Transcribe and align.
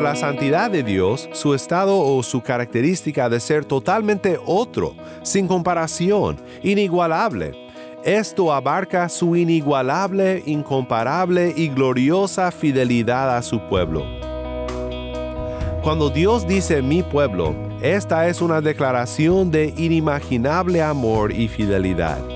La 0.00 0.14
santidad 0.14 0.70
de 0.70 0.82
Dios, 0.82 1.28
su 1.32 1.54
estado 1.54 1.98
o 1.98 2.22
su 2.22 2.40
característica 2.42 3.28
de 3.28 3.40
ser 3.40 3.64
totalmente 3.64 4.38
otro, 4.44 4.94
sin 5.22 5.48
comparación, 5.48 6.36
inigualable. 6.62 7.52
Esto 8.04 8.52
abarca 8.52 9.08
su 9.08 9.34
inigualable, 9.34 10.42
incomparable 10.46 11.52
y 11.56 11.68
gloriosa 11.68 12.52
fidelidad 12.52 13.36
a 13.36 13.42
su 13.42 13.58
pueblo. 13.68 14.04
Cuando 15.82 16.10
Dios 16.10 16.46
dice 16.46 16.82
mi 16.82 17.02
pueblo, 17.02 17.54
esta 17.80 18.28
es 18.28 18.40
una 18.40 18.60
declaración 18.60 19.50
de 19.50 19.72
inimaginable 19.76 20.82
amor 20.82 21.32
y 21.32 21.48
fidelidad. 21.48 22.35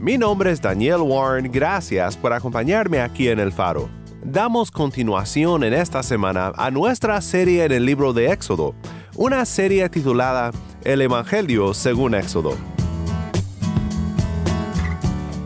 Mi 0.00 0.16
nombre 0.16 0.52
es 0.52 0.62
Daniel 0.62 1.00
Warren, 1.00 1.50
gracias 1.50 2.16
por 2.16 2.32
acompañarme 2.32 3.00
aquí 3.00 3.28
en 3.28 3.40
El 3.40 3.50
Faro. 3.50 3.90
Damos 4.22 4.70
continuación 4.70 5.64
en 5.64 5.74
esta 5.74 6.04
semana 6.04 6.52
a 6.54 6.70
nuestra 6.70 7.20
serie 7.20 7.64
en 7.64 7.72
el 7.72 7.84
libro 7.84 8.12
de 8.12 8.30
Éxodo, 8.30 8.76
una 9.16 9.44
serie 9.44 9.88
titulada 9.88 10.52
El 10.84 11.02
Evangelio 11.02 11.74
según 11.74 12.14
Éxodo. 12.14 12.56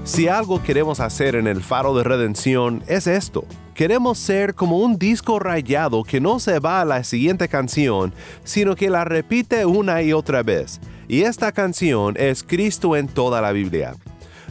Si 0.04 0.28
algo 0.28 0.62
queremos 0.62 1.00
hacer 1.00 1.34
en 1.34 1.46
el 1.46 1.62
Faro 1.62 1.96
de 1.96 2.04
Redención 2.04 2.82
es 2.88 3.06
esto. 3.06 3.46
Queremos 3.72 4.18
ser 4.18 4.54
como 4.54 4.80
un 4.80 4.98
disco 4.98 5.38
rayado 5.38 6.04
que 6.04 6.20
no 6.20 6.38
se 6.38 6.58
va 6.58 6.82
a 6.82 6.84
la 6.84 7.04
siguiente 7.04 7.48
canción, 7.48 8.12
sino 8.44 8.76
que 8.76 8.90
la 8.90 9.04
repite 9.04 9.64
una 9.64 10.02
y 10.02 10.12
otra 10.12 10.42
vez. 10.42 10.78
Y 11.08 11.22
esta 11.22 11.52
canción 11.52 12.16
es 12.18 12.42
Cristo 12.42 12.96
en 12.96 13.08
toda 13.08 13.40
la 13.40 13.52
Biblia. 13.52 13.94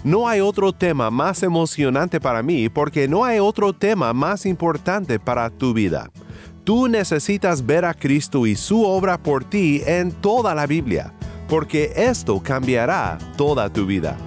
No 0.03 0.27
hay 0.27 0.39
otro 0.39 0.73
tema 0.73 1.11
más 1.11 1.44
emocionante 1.44 2.19
para 2.19 2.41
mí 2.41 2.69
porque 2.69 3.07
no 3.07 3.23
hay 3.23 3.38
otro 3.38 3.71
tema 3.71 4.13
más 4.13 4.47
importante 4.47 5.19
para 5.19 5.52
tu 5.52 5.75
vida. 5.75 6.09
Tú 6.63 6.88
necesitas 6.88 7.63
ver 7.63 7.85
a 7.85 7.93
Cristo 7.93 8.47
y 8.47 8.55
su 8.55 8.83
obra 8.83 9.21
por 9.21 9.43
ti 9.43 9.83
en 9.85 10.11
toda 10.11 10.55
la 10.55 10.66
Biblia, 10.66 11.13
porque 11.47 11.93
esto 11.95 12.41
cambiará 12.41 13.19
toda 13.38 13.71
tu 13.71 13.85
vida. 13.85 14.17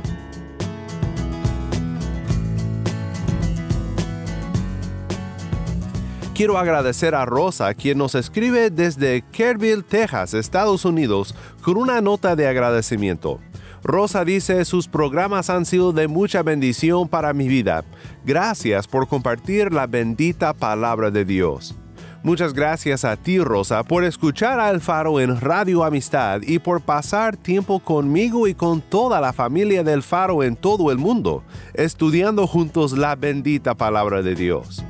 Quiero 6.35 6.57
agradecer 6.57 7.17
a 7.17 7.25
Rosa, 7.25 7.75
quien 7.75 7.99
nos 7.99 8.15
escribe 8.15 8.71
desde 8.71 9.23
Kerrville, 9.33 9.83
Texas, 9.83 10.35
Estados 10.35 10.85
Unidos, 10.85 11.35
con 11.63 11.77
una 11.77 12.01
nota 12.01 12.37
de 12.37 12.47
agradecimiento. 12.47 13.41
Rosa 13.85 14.25
dice, 14.25 14.65
sus 14.65 14.89
programas 14.89 15.51
han 15.51 15.67
sido 15.67 15.93
de 15.93 16.09
mucha 16.09 16.43
bendición 16.43 17.07
para 17.07 17.35
mi 17.35 17.49
vida. 17.49 17.85
Gracias 18.25 18.89
por 18.89 19.07
compartir 19.07 19.75
la 19.75 19.87
bendita 19.87 20.55
palabra 20.55 21.11
de 21.11 21.27
Dios. 21.27 21.77
Muchas 22.23 22.55
gracias 22.55 23.05
a 23.05 23.19
ti, 23.19 23.39
Rosa, 23.39 23.83
por 23.83 24.03
escuchar 24.03 24.59
a 24.59 24.71
El 24.71 24.81
Faro 24.81 25.21
en 25.21 25.39
Radio 25.39 25.85
Amistad 25.85 26.41
y 26.41 26.59
por 26.59 26.81
pasar 26.81 27.37
tiempo 27.37 27.81
conmigo 27.81 28.49
y 28.49 28.55
con 28.55 28.81
toda 28.81 29.21
la 29.21 29.35
familia 29.35 29.85
del 29.85 30.03
Faro 30.03 30.43
en 30.43 30.57
todo 30.57 30.91
el 30.91 30.97
mundo, 30.97 31.45
estudiando 31.75 32.47
juntos 32.47 32.97
la 32.97 33.15
bendita 33.17 33.75
palabra 33.75 34.23
de 34.23 34.35
Dios. 34.35 34.83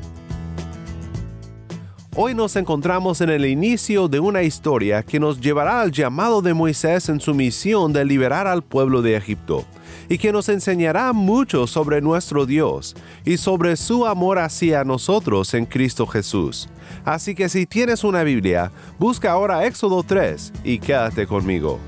Hoy 2.17 2.33
nos 2.33 2.55
encontramos 2.55 3.21
en 3.23 3.29
el 3.29 3.45
inicio 3.45 4.07
de 4.07 4.21
una 4.21 4.45
historia 4.45 5.03
que 5.03 5.19
nos 5.19 5.41
llevará 5.41 5.81
al 5.81 5.91
llamado 5.91 6.43
de 6.43 6.55
Moisés 6.55 7.09
en 7.09 7.19
su 7.19 7.35
misión 7.35 7.93
de 7.93 8.05
liberar 8.05 8.47
al 8.47 8.63
pueblo 8.63 9.03
de 9.03 9.17
Egipto, 9.17 9.65
y 10.09 10.17
que 10.19 10.31
nos 10.31 10.49
enseñará 10.49 11.13
mucho 11.13 11.67
sobre 11.67 12.01
nuestro 12.01 12.47
Dios 12.47 12.95
y 13.25 13.37
sobre 13.37 13.75
su 13.75 14.07
amor 14.07 14.39
hacia 14.39 14.85
nosotros 14.85 15.55
en 15.55 15.67
Cristo 15.67 16.07
Jesús. 16.07 16.69
Así 17.05 17.35
que 17.35 17.49
si 17.49 17.67
tienes 17.67 18.05
una 18.05 18.23
Biblia, 18.23 18.71
busca 18.97 19.33
ahora 19.33 19.67
Éxodo 19.67 20.05
3 20.05 20.53
y 20.63 20.79
quédate 20.79 21.27
conmigo. 21.27 21.81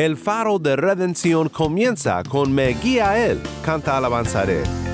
El 0.00 0.16
faro 0.16 0.58
de 0.58 0.76
redención 0.76 1.50
comienza 1.50 2.22
con 2.22 2.50
Me 2.54 2.68
guía 2.68 3.22
Él, 3.22 3.38
canta 3.62 3.98
alabanzaré. 3.98 4.89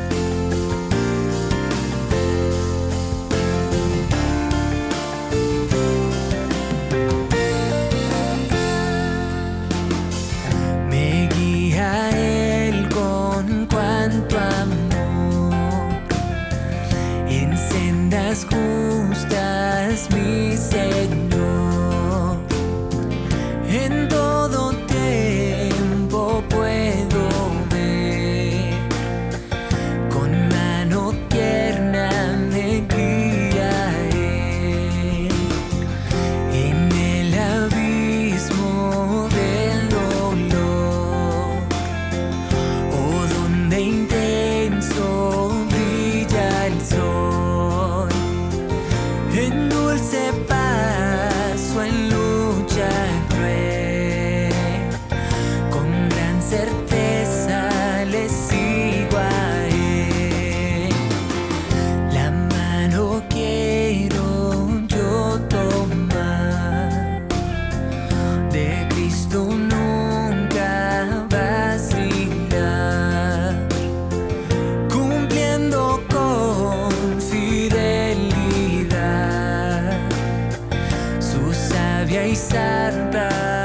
Sabia 82.06 82.26
y 82.28 82.36
santa 82.36 83.55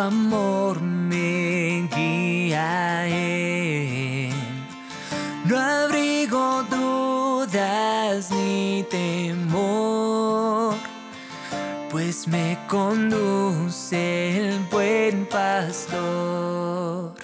amor 0.00 0.80
me 0.80 1.88
guía 1.94 3.06
Él. 3.06 4.32
No 5.44 5.58
abrigo 5.58 6.62
dudas 6.70 8.30
ni 8.30 8.84
temor, 8.90 10.74
pues 11.90 12.26
me 12.26 12.58
conduce 12.68 14.38
el 14.38 14.60
buen 14.70 15.26
pastor. 15.26 17.14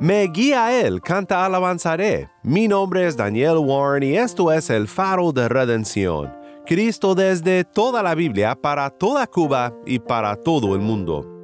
Me 0.00 0.28
guía 0.28 0.80
Él, 0.80 1.00
canta 1.00 1.44
alabanzaré. 1.44 2.28
Mi 2.42 2.68
nombre 2.68 3.06
es 3.06 3.16
Daniel 3.16 3.58
Warren 3.58 4.02
y 4.02 4.16
esto 4.16 4.52
es 4.52 4.70
el 4.70 4.88
faro 4.88 5.32
de 5.32 5.48
redención. 5.48 6.32
Cristo 6.66 7.14
desde 7.14 7.64
toda 7.64 8.02
la 8.02 8.14
Biblia 8.14 8.54
para 8.54 8.90
toda 8.90 9.26
Cuba 9.26 9.72
y 9.86 9.98
para 9.98 10.36
todo 10.36 10.74
el 10.74 10.80
mundo. 10.80 11.37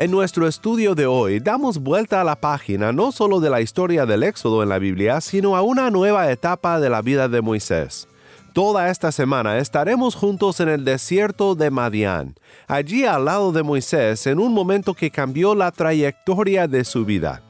En 0.00 0.10
nuestro 0.10 0.46
estudio 0.46 0.94
de 0.94 1.04
hoy 1.04 1.40
damos 1.40 1.76
vuelta 1.76 2.22
a 2.22 2.24
la 2.24 2.40
página 2.40 2.90
no 2.90 3.12
solo 3.12 3.38
de 3.38 3.50
la 3.50 3.60
historia 3.60 4.06
del 4.06 4.22
Éxodo 4.22 4.62
en 4.62 4.70
la 4.70 4.78
Biblia, 4.78 5.20
sino 5.20 5.56
a 5.56 5.60
una 5.60 5.90
nueva 5.90 6.32
etapa 6.32 6.80
de 6.80 6.88
la 6.88 7.02
vida 7.02 7.28
de 7.28 7.42
Moisés. 7.42 8.08
Toda 8.54 8.88
esta 8.88 9.12
semana 9.12 9.58
estaremos 9.58 10.14
juntos 10.14 10.58
en 10.60 10.70
el 10.70 10.86
desierto 10.86 11.54
de 11.54 11.70
Madián, 11.70 12.34
allí 12.66 13.04
al 13.04 13.26
lado 13.26 13.52
de 13.52 13.62
Moisés 13.62 14.26
en 14.26 14.40
un 14.40 14.54
momento 14.54 14.94
que 14.94 15.10
cambió 15.10 15.54
la 15.54 15.70
trayectoria 15.70 16.66
de 16.66 16.82
su 16.84 17.04
vida. 17.04 17.42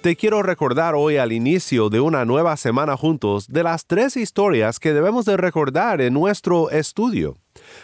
Te 0.00 0.16
quiero 0.16 0.42
recordar 0.42 0.94
hoy 0.94 1.18
al 1.18 1.30
inicio 1.30 1.90
de 1.90 2.00
una 2.00 2.24
nueva 2.24 2.56
semana 2.56 2.96
juntos 2.96 3.48
de 3.48 3.62
las 3.62 3.84
tres 3.84 4.16
historias 4.16 4.80
que 4.80 4.94
debemos 4.94 5.26
de 5.26 5.36
recordar 5.36 6.00
en 6.00 6.14
nuestro 6.14 6.70
estudio. 6.70 7.36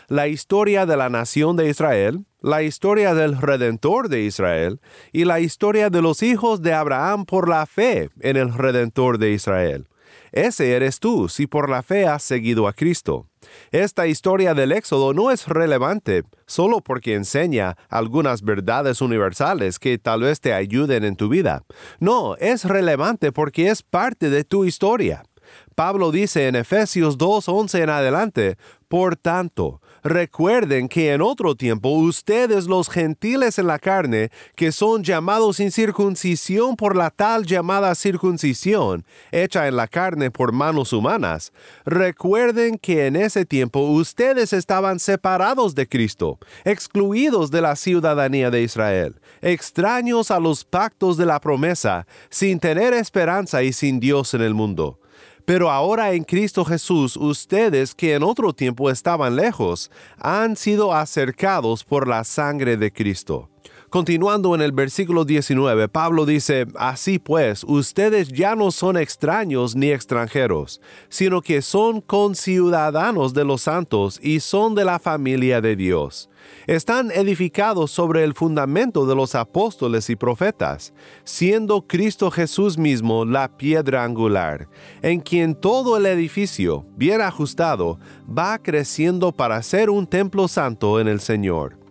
La 0.08 0.28
historia 0.28 0.86
de 0.86 0.96
la 0.96 1.08
nación 1.08 1.56
de 1.56 1.68
Israel, 1.68 2.24
la 2.40 2.62
historia 2.62 3.14
del 3.14 3.40
Redentor 3.40 4.08
de 4.08 4.22
Israel 4.22 4.80
y 5.12 5.24
la 5.24 5.40
historia 5.40 5.90
de 5.90 6.02
los 6.02 6.22
hijos 6.22 6.62
de 6.62 6.72
Abraham 6.72 7.24
por 7.24 7.48
la 7.48 7.66
fe 7.66 8.10
en 8.20 8.36
el 8.36 8.52
Redentor 8.54 9.18
de 9.18 9.32
Israel. 9.32 9.88
Ese 10.32 10.72
eres 10.72 11.00
tú 11.00 11.28
si 11.28 11.46
por 11.46 11.70
la 11.70 11.82
fe 11.82 12.06
has 12.06 12.22
seguido 12.22 12.68
a 12.68 12.72
Cristo. 12.72 13.26
Esta 13.70 14.06
historia 14.06 14.54
del 14.54 14.72
Éxodo 14.72 15.14
no 15.14 15.30
es 15.30 15.48
relevante 15.48 16.24
solo 16.46 16.80
porque 16.80 17.14
enseña 17.14 17.76
algunas 17.88 18.42
verdades 18.42 19.00
universales 19.00 19.78
que 19.78 19.98
tal 19.98 20.22
vez 20.22 20.40
te 20.40 20.52
ayuden 20.52 21.04
en 21.04 21.16
tu 21.16 21.28
vida. 21.28 21.64
No, 22.00 22.36
es 22.36 22.64
relevante 22.64 23.32
porque 23.32 23.70
es 23.70 23.82
parte 23.82 24.30
de 24.30 24.44
tu 24.44 24.64
historia. 24.64 25.22
Pablo 25.76 26.10
dice 26.10 26.48
en 26.48 26.56
Efesios 26.56 27.18
2.11 27.18 27.82
en 27.82 27.90
adelante, 27.90 28.56
Por 28.88 29.14
tanto, 29.14 29.82
recuerden 30.02 30.88
que 30.88 31.12
en 31.12 31.20
otro 31.20 31.54
tiempo 31.54 31.90
ustedes 31.90 32.64
los 32.64 32.88
gentiles 32.88 33.58
en 33.58 33.66
la 33.66 33.78
carne, 33.78 34.30
que 34.54 34.72
son 34.72 35.04
llamados 35.04 35.56
sin 35.58 35.70
circuncisión 35.70 36.76
por 36.76 36.96
la 36.96 37.10
tal 37.10 37.44
llamada 37.44 37.94
circuncisión, 37.94 39.04
hecha 39.30 39.68
en 39.68 39.76
la 39.76 39.86
carne 39.86 40.30
por 40.30 40.52
manos 40.52 40.94
humanas, 40.94 41.52
recuerden 41.84 42.78
que 42.78 43.06
en 43.06 43.14
ese 43.14 43.44
tiempo 43.44 43.80
ustedes 43.80 44.54
estaban 44.54 44.98
separados 44.98 45.74
de 45.74 45.86
Cristo, 45.86 46.38
excluidos 46.64 47.50
de 47.50 47.60
la 47.60 47.76
ciudadanía 47.76 48.50
de 48.50 48.62
Israel, 48.62 49.20
extraños 49.42 50.30
a 50.30 50.40
los 50.40 50.64
pactos 50.64 51.18
de 51.18 51.26
la 51.26 51.38
promesa, 51.38 52.06
sin 52.30 52.60
tener 52.60 52.94
esperanza 52.94 53.62
y 53.62 53.74
sin 53.74 54.00
Dios 54.00 54.32
en 54.32 54.40
el 54.40 54.54
mundo. 54.54 55.00
Pero 55.46 55.70
ahora 55.70 56.12
en 56.12 56.24
Cristo 56.24 56.64
Jesús, 56.64 57.16
ustedes 57.16 57.94
que 57.94 58.14
en 58.14 58.24
otro 58.24 58.52
tiempo 58.52 58.90
estaban 58.90 59.36
lejos, 59.36 59.92
han 60.18 60.56
sido 60.56 60.92
acercados 60.92 61.84
por 61.84 62.08
la 62.08 62.24
sangre 62.24 62.76
de 62.76 62.92
Cristo. 62.92 63.48
Continuando 63.90 64.54
en 64.54 64.60
el 64.60 64.72
versículo 64.72 65.24
19, 65.24 65.88
Pablo 65.88 66.26
dice, 66.26 66.66
Así 66.76 67.18
pues, 67.18 67.64
ustedes 67.64 68.28
ya 68.28 68.56
no 68.56 68.70
son 68.70 68.96
extraños 68.96 69.76
ni 69.76 69.90
extranjeros, 69.90 70.80
sino 71.08 71.40
que 71.40 71.62
son 71.62 72.00
conciudadanos 72.00 73.34
de 73.34 73.44
los 73.44 73.62
santos 73.62 74.18
y 74.22 74.40
son 74.40 74.74
de 74.74 74.84
la 74.84 74.98
familia 74.98 75.60
de 75.60 75.76
Dios 75.76 76.28
están 76.66 77.10
edificados 77.10 77.90
sobre 77.90 78.24
el 78.24 78.34
fundamento 78.34 79.06
de 79.06 79.14
los 79.14 79.34
apóstoles 79.34 80.10
y 80.10 80.16
profetas, 80.16 80.92
siendo 81.24 81.86
Cristo 81.86 82.30
Jesús 82.30 82.78
mismo 82.78 83.24
la 83.24 83.56
piedra 83.56 84.04
angular, 84.04 84.68
en 85.02 85.20
quien 85.20 85.54
todo 85.54 85.96
el 85.96 86.06
edificio, 86.06 86.86
bien 86.96 87.20
ajustado, 87.20 87.98
va 88.26 88.58
creciendo 88.58 89.32
para 89.32 89.62
ser 89.62 89.90
un 89.90 90.06
templo 90.06 90.48
santo 90.48 91.00
en 91.00 91.08
el 91.08 91.20
Señor. 91.20 91.85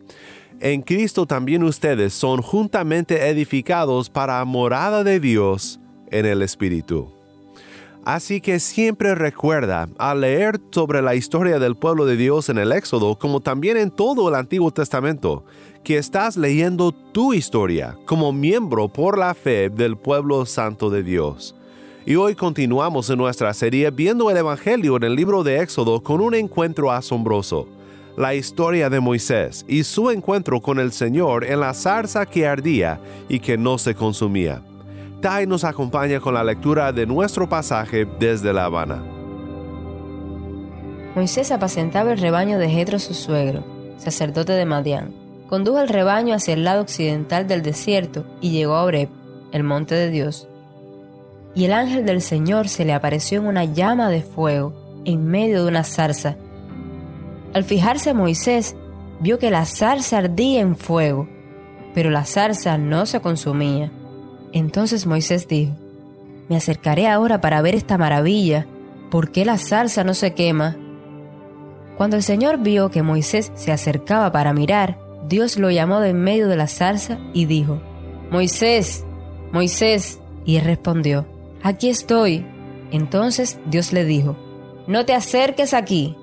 En 0.62 0.82
Cristo 0.82 1.26
también 1.26 1.64
ustedes 1.64 2.14
son 2.14 2.42
juntamente 2.42 3.28
edificados 3.30 4.10
para 4.10 4.44
morada 4.46 5.04
de 5.04 5.20
Dios 5.20 5.80
en 6.12 6.26
el 6.26 6.42
Espíritu. 6.42 7.12
Así 8.06 8.40
que 8.40 8.60
siempre 8.60 9.16
recuerda, 9.16 9.90
al 9.98 10.22
leer 10.22 10.62
sobre 10.70 11.02
la 11.02 11.16
historia 11.16 11.58
del 11.58 11.76
pueblo 11.76 12.06
de 12.06 12.16
Dios 12.16 12.50
en 12.50 12.60
el 12.60 12.72
Éxodo, 12.72 13.18
como 13.18 13.42
también 13.42 13.78
en 13.78 13.90
todo 13.90 14.30
el 14.30 14.36
Antiguo 14.36 14.72
Testamento, 14.72 15.44
que 15.84 15.98
estás 15.98 16.38
leyendo 16.38 16.92
tu 16.92 17.34
historia 17.34 17.98
como 18.06 18.32
miembro 18.32 18.88
por 18.88 19.18
la 19.18 19.34
fe 19.34 19.70
del 19.70 19.98
pueblo 19.98 20.46
santo 20.46 20.90
de 20.90 21.04
Dios. 21.04 21.56
Y 22.06 22.16
hoy 22.16 22.36
continuamos 22.36 23.10
en 23.10 23.18
nuestra 23.18 23.52
serie 23.56 23.90
viendo 23.90 24.30
el 24.30 24.38
Evangelio 24.38 24.98
en 24.98 25.04
el 25.04 25.16
libro 25.16 25.44
de 25.44 25.62
Éxodo 25.62 26.02
con 26.04 26.22
un 26.22 26.36
encuentro 26.36 26.92
asombroso, 26.92 27.68
la 28.18 28.34
historia 28.34 28.90
de 28.90 29.00
Moisés 29.00 29.66
y 29.68 29.84
su 29.84 30.10
encuentro 30.10 30.62
con 30.62 30.80
el 30.80 30.92
Señor 30.92 31.44
en 31.44 31.60
la 31.60 31.74
zarza 31.74 32.26
que 32.26 32.48
ardía 32.48 33.00
y 33.28 33.40
que 33.40 33.58
no 33.58 33.78
se 33.78 33.96
consumía. 33.96 34.62
Tai 35.22 35.48
nos 35.48 35.64
acompaña 35.64 36.20
con 36.20 36.34
la 36.34 36.44
lectura 36.44 36.92
de 36.92 37.06
nuestro 37.06 37.50
pasaje 37.50 38.08
desde 38.20 38.54
La 38.54 38.66
Habana. 38.66 39.04
Moisés 41.16 41.52
apacentaba 41.52 42.12
el 42.12 42.20
rebaño 42.20 42.60
de 42.60 42.70
Jetro 42.70 43.00
su 43.00 43.14
suegro, 43.14 43.64
sacerdote 43.98 44.54
de 44.54 44.66
Madián. 44.66 45.14
Condujo 45.48 45.80
el 45.80 45.88
rebaño 45.88 46.36
hacia 46.36 46.54
el 46.54 46.64
lado 46.64 46.82
occidental 46.82 47.48
del 47.48 47.62
desierto 47.62 48.26
y 48.42 48.52
llegó 48.52 48.76
a 48.76 48.84
Oreb, 48.84 49.10
el 49.52 49.64
monte 49.64 49.96
de 49.96 50.10
Dios. 50.10 50.50
Y 51.54 51.66
el 51.66 51.74
ángel 51.74 52.06
del 52.06 52.22
Señor 52.22 52.68
se 52.68 52.84
le 52.84 52.94
apareció 52.94 53.40
en 53.40 53.48
una 53.48 53.64
llama 53.64 54.10
de 54.10 54.22
fuego 54.22 54.74
en 55.06 55.26
medio 55.26 55.64
de 55.64 55.70
una 55.70 55.84
zarza. 55.84 56.36
Al 57.56 57.64
fijarse 57.64 58.14
Moisés, 58.14 58.76
vio 59.22 59.40
que 59.40 59.50
la 59.50 59.64
zarza 59.64 60.18
ardía 60.18 60.60
en 60.60 60.76
fuego, 60.76 61.30
pero 61.94 62.10
la 62.10 62.26
zarza 62.26 62.78
no 62.78 63.06
se 63.06 63.22
consumía. 63.22 63.94
Entonces 64.52 65.06
Moisés 65.06 65.48
dijo, 65.48 65.72
Me 66.50 66.58
acercaré 66.58 67.08
ahora 67.08 67.40
para 67.40 67.62
ver 67.62 67.74
esta 67.74 67.98
maravilla, 67.98 68.68
¿por 69.10 69.32
qué 69.32 69.46
la 69.46 69.58
salsa 69.58 70.04
no 70.04 70.14
se 70.14 70.34
quema? 70.34 70.76
Cuando 71.96 72.18
el 72.18 72.24
Señor 72.24 72.58
vio 72.58 72.92
que 72.92 73.04
Moisés 73.04 73.54
se 73.56 73.72
acercaba 73.72 74.34
para 74.34 74.52
mirar, 74.52 75.00
Dios 75.26 75.56
lo 75.58 75.72
llamó 75.72 76.02
de 76.02 76.10
en 76.10 76.22
medio 76.22 76.50
de 76.50 76.58
la 76.58 76.68
salsa 76.68 77.20
y 77.32 77.46
dijo, 77.46 77.80
Moisés, 78.32 79.06
Moisés, 79.54 80.20
y 80.44 80.58
él 80.58 80.66
respondió, 80.66 81.26
Aquí 81.64 81.88
estoy. 81.88 82.46
Entonces 82.92 83.60
Dios 83.66 83.94
le 83.94 84.04
dijo, 84.04 84.36
No 84.88 85.06
te 85.06 85.14
acerques 85.14 85.74
aquí, 85.74 86.18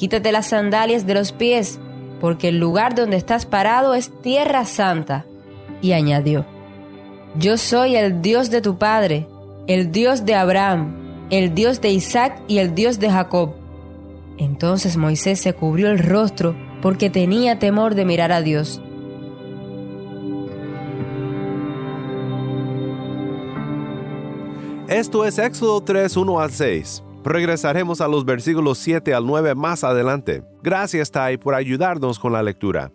quítate 0.00 0.32
las 0.32 0.46
sandalias 0.46 1.06
de 1.06 1.12
los 1.12 1.30
pies, 1.30 1.78
porque 2.22 2.48
el 2.48 2.58
lugar 2.58 2.94
donde 2.94 3.18
estás 3.18 3.44
parado 3.44 3.92
es 3.92 4.10
tierra 4.22 4.64
santa. 4.64 5.26
Y 5.82 5.92
añadió, 5.92 6.46
yo 7.36 7.58
soy 7.58 7.96
el 7.96 8.22
Dios 8.22 8.50
de 8.50 8.62
tu 8.62 8.78
padre, 8.78 9.28
el 9.66 9.92
Dios 9.92 10.24
de 10.24 10.36
Abraham, 10.36 11.26
el 11.28 11.54
Dios 11.54 11.82
de 11.82 11.90
Isaac 11.90 12.40
y 12.48 12.58
el 12.60 12.74
Dios 12.74 12.98
de 12.98 13.10
Jacob. 13.10 13.50
Entonces 14.38 14.96
Moisés 14.96 15.38
se 15.38 15.52
cubrió 15.52 15.90
el 15.90 15.98
rostro 15.98 16.56
porque 16.80 17.10
tenía 17.10 17.58
temor 17.58 17.94
de 17.94 18.06
mirar 18.06 18.32
a 18.32 18.40
Dios. 18.40 18.80
Esto 24.88 25.26
es 25.26 25.38
Éxodo 25.38 25.82
3, 25.82 26.16
1 26.16 26.40
al 26.40 26.50
6. 26.50 27.02
Regresaremos 27.24 28.00
a 28.00 28.08
los 28.08 28.24
versículos 28.24 28.78
7 28.78 29.12
al 29.12 29.26
9 29.26 29.54
más 29.54 29.84
adelante. 29.84 30.42
Gracias, 30.62 31.10
Tai, 31.10 31.36
por 31.36 31.54
ayudarnos 31.54 32.18
con 32.18 32.32
la 32.32 32.42
lectura. 32.42 32.92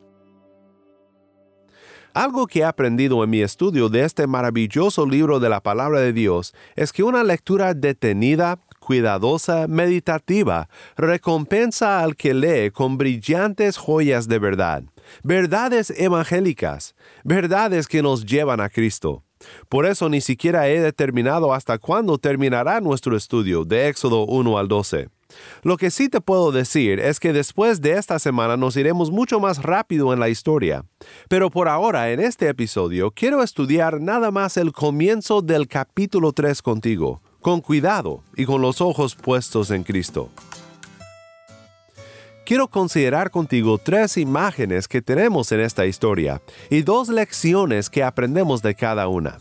Algo 2.16 2.48
que 2.48 2.60
he 2.60 2.64
aprendido 2.64 3.22
en 3.26 3.30
mi 3.30 3.42
estudio 3.42 3.90
de 3.90 4.06
este 4.06 4.26
maravilloso 4.26 5.06
libro 5.06 5.42
de 5.42 5.50
la 5.50 5.62
palabra 5.62 6.00
de 6.00 6.14
Dios 6.14 6.54
es 6.78 6.94
que 6.94 7.04
una 7.04 7.26
lectura 7.26 7.74
detenida, 7.74 8.58
cuidadosa, 8.80 9.68
meditativa, 9.68 10.70
recompensa 10.96 12.02
al 12.02 12.16
que 12.16 12.34
lee 12.34 12.72
con 12.72 12.98
brillantes 12.98 13.76
joyas 13.78 14.30
de 14.30 14.40
verdad, 14.40 14.84
verdades 15.24 15.90
evangélicas, 15.90 16.96
verdades 17.26 17.86
que 17.86 18.02
nos 18.02 18.26
llevan 18.26 18.62
a 18.62 18.70
Cristo. 18.70 19.25
Por 19.70 19.86
eso 19.86 20.10
ni 20.10 20.22
siquiera 20.22 20.68
he 20.68 20.80
determinado 20.80 21.54
hasta 21.54 21.78
cuándo 21.78 22.18
terminará 22.18 22.82
nuestro 22.82 23.16
estudio 23.16 23.66
de 23.66 23.88
Éxodo 23.88 24.26
1 24.26 24.58
al 24.58 24.68
12. 24.68 25.10
Lo 25.64 25.78
que 25.78 25.92
sí 25.92 26.10
te 26.10 26.22
puedo 26.22 26.52
decir 26.52 27.00
es 27.00 27.20
que 27.20 27.34
después 27.34 27.82
de 27.82 27.94
esta 27.94 28.20
semana 28.20 28.58
nos 28.58 28.78
iremos 28.78 29.12
mucho 29.12 29.40
más 29.40 29.62
rápido 29.64 30.14
en 30.14 30.20
la 30.20 30.30
historia. 30.30 30.86
Pero 31.30 31.50
por 31.50 31.68
ahora, 31.68 32.12
en 32.12 32.20
este 32.20 32.48
episodio, 32.48 33.12
quiero 33.12 33.44
estudiar 33.44 34.02
nada 34.02 34.32
más 34.32 34.58
el 34.58 34.72
comienzo 34.72 35.42
del 35.42 35.68
capítulo 35.68 36.32
3 36.32 36.62
contigo, 36.62 37.22
con 37.42 37.62
cuidado 37.62 38.24
y 38.36 38.46
con 38.46 38.62
los 38.62 38.82
ojos 38.82 39.16
puestos 39.16 39.72
en 39.72 39.84
Cristo. 39.84 40.30
Quiero 42.46 42.68
considerar 42.68 43.32
contigo 43.32 43.80
tres 43.80 44.18
imágenes 44.18 44.88
que 44.88 45.02
tenemos 45.02 45.52
en 45.52 45.62
esta 45.62 45.88
historia 45.88 46.44
y 46.70 46.84
dos 46.84 47.10
lecciones 47.10 47.90
que 47.90 48.04
aprendemos 48.04 48.62
de 48.62 48.76
cada 48.76 49.08
una. 49.08 49.40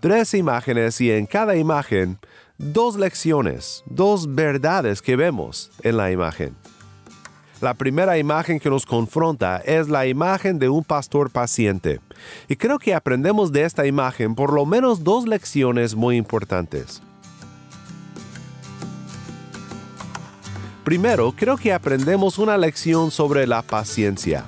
Tres 0.00 0.34
imágenes 0.34 1.00
y 1.00 1.10
en 1.10 1.26
cada 1.26 1.56
imagen 1.56 2.20
dos 2.56 2.94
lecciones, 2.96 3.82
dos 3.86 4.36
verdades 4.36 5.02
que 5.02 5.16
vemos 5.16 5.72
en 5.82 5.96
la 5.96 6.12
imagen. 6.12 6.54
La 7.60 7.74
primera 7.74 8.18
imagen 8.18 8.60
que 8.60 8.70
nos 8.70 8.86
confronta 8.86 9.56
es 9.56 9.88
la 9.88 10.06
imagen 10.06 10.60
de 10.60 10.68
un 10.68 10.84
pastor 10.84 11.30
paciente. 11.30 12.00
Y 12.46 12.54
creo 12.54 12.78
que 12.78 12.94
aprendemos 12.94 13.50
de 13.50 13.64
esta 13.64 13.84
imagen 13.84 14.36
por 14.36 14.52
lo 14.52 14.64
menos 14.64 15.02
dos 15.02 15.26
lecciones 15.26 15.96
muy 15.96 16.16
importantes. 16.16 17.02
Primero, 20.84 21.32
creo 21.34 21.56
que 21.56 21.72
aprendemos 21.72 22.36
una 22.38 22.58
lección 22.58 23.10
sobre 23.10 23.46
la 23.46 23.62
paciencia. 23.62 24.44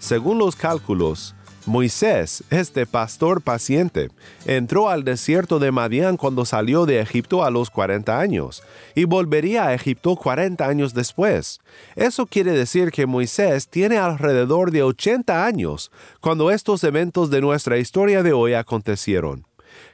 Según 0.00 0.38
los 0.38 0.56
cálculos, 0.56 1.36
Moisés, 1.66 2.42
este 2.50 2.84
pastor 2.84 3.42
paciente, 3.42 4.10
entró 4.44 4.88
al 4.88 5.04
desierto 5.04 5.60
de 5.60 5.70
Madián 5.70 6.16
cuando 6.16 6.44
salió 6.44 6.84
de 6.84 6.98
Egipto 6.98 7.44
a 7.44 7.50
los 7.50 7.70
40 7.70 8.18
años 8.18 8.64
y 8.96 9.04
volvería 9.04 9.66
a 9.66 9.74
Egipto 9.74 10.16
40 10.16 10.66
años 10.66 10.92
después. 10.92 11.60
Eso 11.94 12.26
quiere 12.26 12.52
decir 12.52 12.90
que 12.90 13.06
Moisés 13.06 13.68
tiene 13.68 13.98
alrededor 13.98 14.72
de 14.72 14.82
80 14.82 15.44
años 15.44 15.92
cuando 16.20 16.50
estos 16.50 16.82
eventos 16.82 17.30
de 17.30 17.40
nuestra 17.40 17.78
historia 17.78 18.24
de 18.24 18.32
hoy 18.32 18.54
acontecieron. 18.54 19.46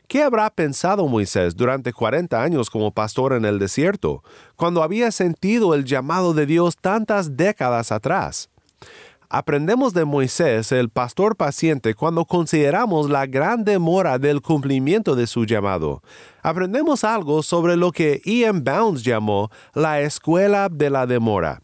¿Qué 0.09 0.23
habrá 0.23 0.51
pensado 0.51 1.07
Moisés 1.09 1.57
durante 1.57 1.93
40 1.93 2.43
años 2.43 2.69
como 2.69 2.93
pastor 2.93 3.33
en 3.33 3.45
el 3.45 3.59
desierto, 3.59 4.23
cuando 4.57 4.83
había 4.83 5.11
sentido 5.11 5.75
el 5.75 5.85
llamado 5.85 6.35
de 6.35 6.47
Dios 6.47 6.77
tantas 6.77 7.37
décadas 7.37 7.93
atrás? 7.93 8.51
Aprendemos 9.35 9.95
de 9.95 10.05
Moisés, 10.05 10.73
el 10.73 10.91
pastor 10.91 11.37
paciente, 11.37 11.95
cuando 11.95 12.27
consideramos 12.27 13.09
la 13.09 13.25
gran 13.25 13.65
demora 13.65 14.19
del 14.19 14.43
cumplimiento 14.43 15.17
de 15.17 15.27
su 15.27 15.47
llamado. 15.47 16.03
Aprendemos 16.43 17.03
algo 17.03 17.43
sobre 17.43 17.77
lo 17.77 17.93
que 17.93 18.21
Ian 18.27 18.63
Bounds 18.63 19.03
llamó 19.03 19.51
la 19.73 20.03
escuela 20.03 20.69
de 20.69 20.91
la 20.91 21.07
demora. 21.07 21.63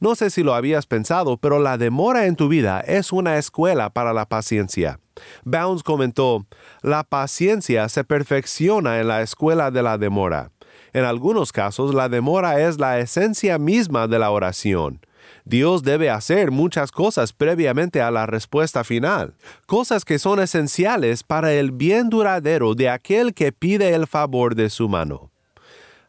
No 0.00 0.14
sé 0.14 0.30
si 0.30 0.42
lo 0.42 0.54
habías 0.54 0.86
pensado, 0.86 1.36
pero 1.36 1.58
la 1.58 1.76
demora 1.76 2.26
en 2.26 2.34
tu 2.34 2.48
vida 2.48 2.80
es 2.80 3.12
una 3.12 3.36
escuela 3.36 3.90
para 3.90 4.14
la 4.14 4.26
paciencia. 4.26 4.98
Bounds 5.44 5.82
comentó, 5.82 6.46
la 6.80 7.04
paciencia 7.04 7.86
se 7.90 8.02
perfecciona 8.02 8.98
en 8.98 9.08
la 9.08 9.20
escuela 9.20 9.70
de 9.70 9.82
la 9.82 9.98
demora. 9.98 10.52
En 10.94 11.04
algunos 11.04 11.52
casos, 11.52 11.94
la 11.94 12.08
demora 12.08 12.60
es 12.60 12.80
la 12.80 12.98
esencia 12.98 13.58
misma 13.58 14.08
de 14.08 14.18
la 14.18 14.30
oración. 14.30 15.00
Dios 15.44 15.82
debe 15.82 16.08
hacer 16.08 16.50
muchas 16.50 16.92
cosas 16.92 17.34
previamente 17.34 18.00
a 18.00 18.10
la 18.10 18.24
respuesta 18.24 18.84
final, 18.84 19.34
cosas 19.66 20.04
que 20.04 20.18
son 20.18 20.40
esenciales 20.40 21.24
para 21.24 21.52
el 21.52 21.72
bien 21.72 22.08
duradero 22.08 22.74
de 22.74 22.88
aquel 22.88 23.34
que 23.34 23.52
pide 23.52 23.94
el 23.94 24.06
favor 24.06 24.54
de 24.54 24.70
su 24.70 24.88
mano. 24.88 25.29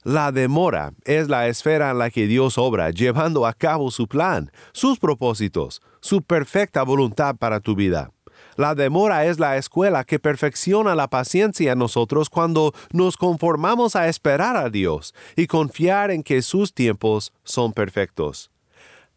La 0.03 0.31
demora 0.31 0.93
es 1.05 1.29
la 1.29 1.47
esfera 1.47 1.91
en 1.91 1.99
la 1.99 2.09
que 2.09 2.25
Dios 2.25 2.57
obra, 2.57 2.89
llevando 2.89 3.45
a 3.45 3.53
cabo 3.53 3.91
su 3.91 4.07
plan, 4.07 4.51
sus 4.73 4.97
propósitos, 4.97 5.79
su 5.99 6.23
perfecta 6.23 6.81
voluntad 6.81 7.35
para 7.35 7.59
tu 7.59 7.75
vida. 7.75 8.11
La 8.55 8.73
demora 8.73 9.25
es 9.25 9.39
la 9.39 9.57
escuela 9.57 10.03
que 10.03 10.17
perfecciona 10.17 10.95
la 10.95 11.07
paciencia 11.07 11.73
en 11.73 11.77
nosotros 11.77 12.31
cuando 12.31 12.73
nos 12.91 13.15
conformamos 13.15 13.95
a 13.95 14.07
esperar 14.07 14.57
a 14.57 14.71
Dios 14.71 15.13
y 15.35 15.45
confiar 15.45 16.09
en 16.09 16.23
que 16.23 16.41
sus 16.41 16.73
tiempos 16.73 17.31
son 17.43 17.71
perfectos. 17.71 18.49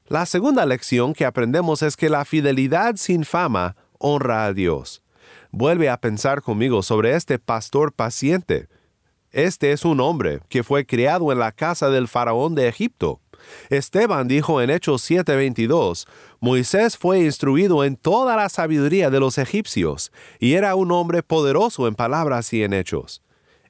La 0.06 0.26
segunda 0.26 0.66
lección 0.66 1.14
que 1.14 1.24
aprendemos 1.24 1.82
es 1.82 1.96
que 1.96 2.10
la 2.10 2.26
fidelidad 2.26 2.96
sin 2.96 3.24
fama 3.24 3.74
honra 3.98 4.44
a 4.44 4.52
Dios. 4.52 5.02
Vuelve 5.50 5.88
a 5.88 5.96
pensar 5.96 6.42
conmigo 6.42 6.82
sobre 6.82 7.14
este 7.14 7.38
pastor 7.38 7.94
paciente. 7.94 8.68
Este 9.34 9.72
es 9.72 9.84
un 9.84 9.98
hombre 9.98 10.42
que 10.48 10.62
fue 10.62 10.86
criado 10.86 11.32
en 11.32 11.40
la 11.40 11.50
casa 11.50 11.90
del 11.90 12.06
faraón 12.06 12.54
de 12.54 12.68
Egipto. 12.68 13.20
Esteban 13.68 14.28
dijo 14.28 14.62
en 14.62 14.70
Hechos 14.70 15.02
7:22, 15.02 16.06
Moisés 16.38 16.96
fue 16.96 17.18
instruido 17.18 17.82
en 17.82 17.96
toda 17.96 18.36
la 18.36 18.48
sabiduría 18.48 19.10
de 19.10 19.18
los 19.18 19.38
egipcios, 19.38 20.12
y 20.38 20.52
era 20.52 20.76
un 20.76 20.92
hombre 20.92 21.24
poderoso 21.24 21.88
en 21.88 21.96
palabras 21.96 22.52
y 22.52 22.62
en 22.62 22.74
hechos. 22.74 23.22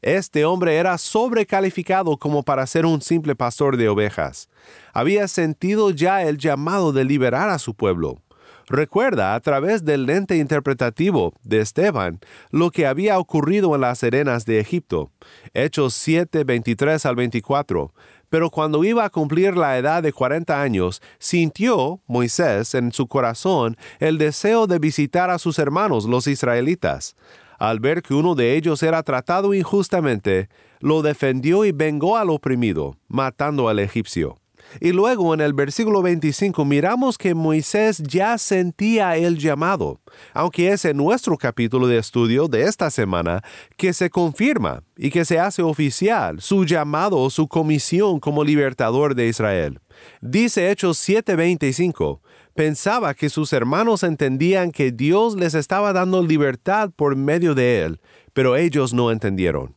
Este 0.02 0.44
hombre 0.44 0.76
era 0.76 0.98
sobrecalificado 0.98 2.18
como 2.18 2.42
para 2.42 2.66
ser 2.66 2.84
un 2.84 3.00
simple 3.00 3.34
pastor 3.34 3.78
de 3.78 3.88
ovejas. 3.88 4.50
Había 4.92 5.28
sentido 5.28 5.88
ya 5.88 6.24
el 6.24 6.36
llamado 6.36 6.92
de 6.92 7.06
liberar 7.06 7.48
a 7.48 7.58
su 7.58 7.72
pueblo. 7.72 8.20
Recuerda 8.68 9.34
a 9.34 9.40
través 9.40 9.84
del 9.84 10.06
lente 10.06 10.36
interpretativo 10.36 11.34
de 11.42 11.60
Esteban 11.60 12.20
lo 12.50 12.70
que 12.70 12.86
había 12.86 13.18
ocurrido 13.18 13.74
en 13.74 13.82
las 13.82 14.02
arenas 14.02 14.44
de 14.46 14.60
Egipto. 14.60 15.10
Hechos 15.52 15.94
7, 15.94 16.44
23 16.44 17.04
al 17.06 17.16
24 17.16 17.92
pero 18.34 18.50
cuando 18.50 18.82
iba 18.82 19.04
a 19.04 19.10
cumplir 19.10 19.56
la 19.56 19.78
edad 19.78 20.02
de 20.02 20.12
40 20.12 20.60
años, 20.60 21.00
sintió 21.20 22.00
Moisés 22.08 22.74
en 22.74 22.90
su 22.90 23.06
corazón 23.06 23.76
el 24.00 24.18
deseo 24.18 24.66
de 24.66 24.80
visitar 24.80 25.30
a 25.30 25.38
sus 25.38 25.60
hermanos 25.60 26.06
los 26.06 26.26
israelitas. 26.26 27.14
Al 27.60 27.78
ver 27.78 28.02
que 28.02 28.12
uno 28.12 28.34
de 28.34 28.56
ellos 28.56 28.82
era 28.82 29.04
tratado 29.04 29.54
injustamente, 29.54 30.48
lo 30.80 31.02
defendió 31.02 31.64
y 31.64 31.70
vengó 31.70 32.16
al 32.16 32.28
oprimido, 32.28 32.96
matando 33.06 33.68
al 33.68 33.78
egipcio. 33.78 34.36
Y 34.80 34.92
luego 34.92 35.34
en 35.34 35.40
el 35.40 35.52
versículo 35.52 36.02
25 36.02 36.64
miramos 36.64 37.18
que 37.18 37.34
Moisés 37.34 38.02
ya 38.02 38.38
sentía 38.38 39.16
el 39.16 39.38
llamado, 39.38 40.00
aunque 40.32 40.72
es 40.72 40.84
en 40.84 40.96
nuestro 40.96 41.36
capítulo 41.36 41.86
de 41.86 41.98
estudio 41.98 42.48
de 42.48 42.62
esta 42.62 42.90
semana 42.90 43.42
que 43.76 43.92
se 43.92 44.10
confirma 44.10 44.82
y 44.96 45.10
que 45.10 45.24
se 45.24 45.38
hace 45.38 45.62
oficial 45.62 46.40
su 46.40 46.64
llamado 46.64 47.18
o 47.18 47.30
su 47.30 47.48
comisión 47.48 48.20
como 48.20 48.44
libertador 48.44 49.14
de 49.14 49.28
Israel. 49.28 49.80
Dice 50.20 50.70
Hechos 50.70 50.98
7:25, 50.98 52.20
pensaba 52.54 53.14
que 53.14 53.30
sus 53.30 53.52
hermanos 53.52 54.02
entendían 54.02 54.72
que 54.72 54.90
Dios 54.90 55.36
les 55.36 55.54
estaba 55.54 55.92
dando 55.92 56.22
libertad 56.22 56.90
por 56.94 57.16
medio 57.16 57.54
de 57.54 57.82
él, 57.82 58.00
pero 58.32 58.56
ellos 58.56 58.92
no 58.92 59.10
entendieron. 59.10 59.76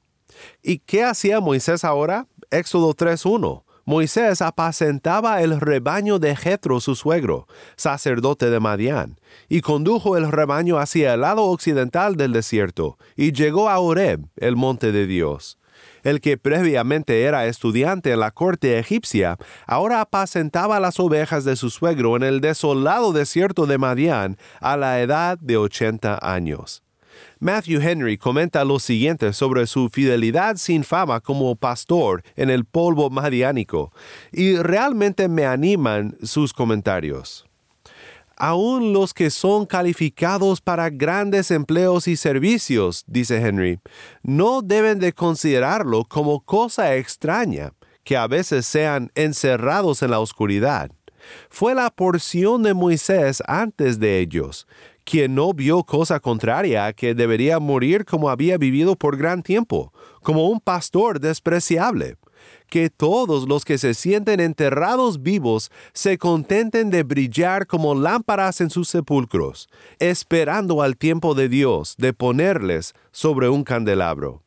¿Y 0.62 0.80
qué 0.80 1.04
hacía 1.04 1.40
Moisés 1.40 1.84
ahora? 1.84 2.28
Éxodo 2.50 2.94
3:1 2.94 3.67
Moisés 3.88 4.42
apacentaba 4.42 5.42
el 5.42 5.62
rebaño 5.62 6.20
de 6.20 6.36
Jetro 6.36 6.82
su 6.82 6.94
suegro, 6.94 7.48
sacerdote 7.78 8.50
de 8.50 8.60
Madián, 8.60 9.18
y 9.48 9.62
condujo 9.62 10.18
el 10.18 10.30
rebaño 10.30 10.78
hacia 10.78 11.14
el 11.14 11.22
lado 11.22 11.46
occidental 11.46 12.18
del 12.18 12.34
desierto, 12.34 12.98
y 13.16 13.32
llegó 13.32 13.70
a 13.70 13.80
Horeb, 13.80 14.26
el 14.36 14.58
monte 14.58 14.92
de 14.92 15.08
Dios. 15.08 15.58
El 16.04 16.20
que 16.20 16.38
previamente 16.38 17.24
era 17.24 17.46
estudiante 17.46 18.12
en 18.12 18.20
la 18.20 18.32
corte 18.32 18.78
egipcia, 18.78 19.38
ahora 19.66 20.02
apacentaba 20.02 20.82
las 20.82 21.00
ovejas 21.00 21.46
de 21.46 21.56
su 21.56 21.70
suegro 21.70 22.18
en 22.18 22.24
el 22.24 22.42
desolado 22.42 23.14
desierto 23.14 23.68
de 23.68 23.78
Madián 23.78 24.38
a 24.60 24.76
la 24.76 25.00
edad 25.00 25.40
de 25.40 25.56
ochenta 25.56 26.20
años. 26.22 26.84
Matthew 27.40 27.82
Henry 27.82 28.18
comenta 28.18 28.64
lo 28.66 28.80
siguiente 28.80 29.34
sobre 29.34 29.68
su 29.68 29.90
fidelidad 29.90 30.58
sin 30.58 30.84
fama 30.84 31.20
como 31.20 31.56
pastor 31.56 32.24
en 32.36 32.50
el 32.50 32.66
polvo 32.66 33.10
madiánico, 33.10 33.92
y 34.32 34.56
realmente 34.58 35.28
me 35.28 35.46
animan 35.46 36.16
sus 36.24 36.54
comentarios. 36.54 37.48
Aún 38.40 38.94
los 38.94 39.16
que 39.16 39.32
son 39.32 39.66
calificados 39.66 40.62
para 40.62 40.92
grandes 40.92 41.50
empleos 41.50 42.08
y 42.08 42.16
servicios, 42.16 43.04
dice 43.08 43.38
Henry, 43.38 43.80
no 44.22 44.62
deben 44.62 45.00
de 45.00 45.12
considerarlo 45.12 46.06
como 46.06 46.42
cosa 46.42 46.96
extraña, 46.96 47.74
que 48.04 48.16
a 48.16 48.28
veces 48.28 48.68
sean 48.68 49.12
encerrados 49.16 50.04
en 50.04 50.12
la 50.12 50.20
oscuridad. 50.20 50.92
Fue 51.50 51.74
la 51.74 51.90
porción 51.90 52.62
de 52.62 52.76
Moisés 52.76 53.42
antes 53.48 54.00
de 54.00 54.20
ellos, 54.20 54.68
quien 55.10 55.36
no 55.36 55.54
vio 55.54 55.86
cosa 55.86 56.20
contraria 56.20 56.92
que 56.92 57.16
debería 57.16 57.60
morir 57.60 58.04
como 58.04 58.30
había 58.30 58.58
vivido 58.58 58.98
por 58.98 59.16
gran 59.16 59.42
tiempo, 59.42 59.94
como 60.22 60.50
un 60.50 60.60
pastor 60.60 61.22
despreciable. 61.22 62.18
que 62.70 62.90
todos 62.90 63.48
los 63.48 63.64
que 63.64 63.78
se 63.78 63.94
sienten 63.94 64.42
enterrados 64.42 65.22
vivos 65.22 65.72
se 65.94 66.18
contenten 66.18 66.90
de 66.90 67.04
brillar 67.04 67.66
como 67.66 67.96
lámparas 67.96 68.60
en 68.60 68.70
sus 68.70 68.90
sepulcros, 68.90 69.70
esperando 70.00 70.82
al 70.82 70.98
tiempo 70.98 71.34
de 71.34 71.48
Dios 71.48 71.96
de 71.98 72.12
ponerles 72.14 72.94
sobre 73.12 73.48
un 73.48 73.64
candelabro. 73.64 74.44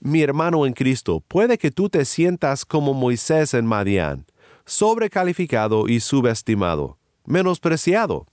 Mi 0.00 0.22
hermano 0.22 0.66
en 0.66 0.72
Cristo, 0.72 1.22
puede 1.26 1.56
que 1.58 1.70
tú 1.70 1.88
te 1.88 2.04
sientas 2.04 2.64
como 2.64 2.94
Moisés 2.94 3.54
en 3.54 3.66
Madián, 3.66 4.26
sobrecalificado 4.66 5.88
y 5.88 6.00
subestimado, 6.00 6.98
menospreciado. 7.24 8.26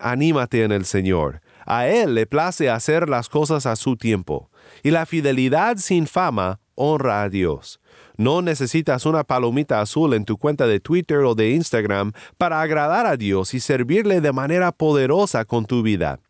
Anímate 0.00 0.64
en 0.64 0.72
el 0.72 0.84
Señor. 0.84 1.40
A 1.66 1.86
Él 1.86 2.14
le 2.14 2.26
place 2.26 2.70
hacer 2.70 3.08
las 3.08 3.28
cosas 3.28 3.66
a 3.66 3.76
su 3.76 3.96
tiempo, 3.96 4.50
y 4.82 4.90
la 4.90 5.06
fidelidad 5.06 5.76
sin 5.76 6.06
fama 6.06 6.60
honra 6.74 7.22
a 7.22 7.28
Dios. 7.28 7.80
No 8.16 8.42
necesitas 8.42 9.06
una 9.06 9.24
palomita 9.24 9.80
azul 9.80 10.14
en 10.14 10.24
tu 10.24 10.36
cuenta 10.36 10.66
de 10.66 10.80
Twitter 10.80 11.18
o 11.18 11.34
de 11.34 11.50
Instagram 11.50 12.12
para 12.38 12.60
agradar 12.60 13.06
a 13.06 13.16
Dios 13.16 13.54
y 13.54 13.60
servirle 13.60 14.20
de 14.20 14.32
manera 14.32 14.72
poderosa 14.72 15.44
con 15.44 15.64
tu 15.64 15.82
vida. 15.82 16.20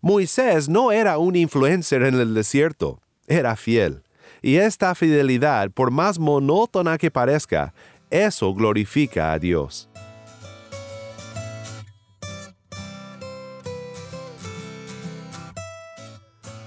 Moisés 0.00 0.68
no 0.68 0.92
era 0.92 1.18
un 1.18 1.36
influencer 1.36 2.02
en 2.02 2.14
el 2.14 2.34
desierto, 2.34 3.00
era 3.26 3.56
fiel. 3.56 4.02
Y 4.42 4.56
esta 4.56 4.94
fidelidad, 4.94 5.70
por 5.70 5.90
más 5.90 6.18
monótona 6.18 6.98
que 6.98 7.10
parezca, 7.10 7.74
eso 8.10 8.54
glorifica 8.54 9.32
a 9.32 9.38
Dios. 9.38 9.87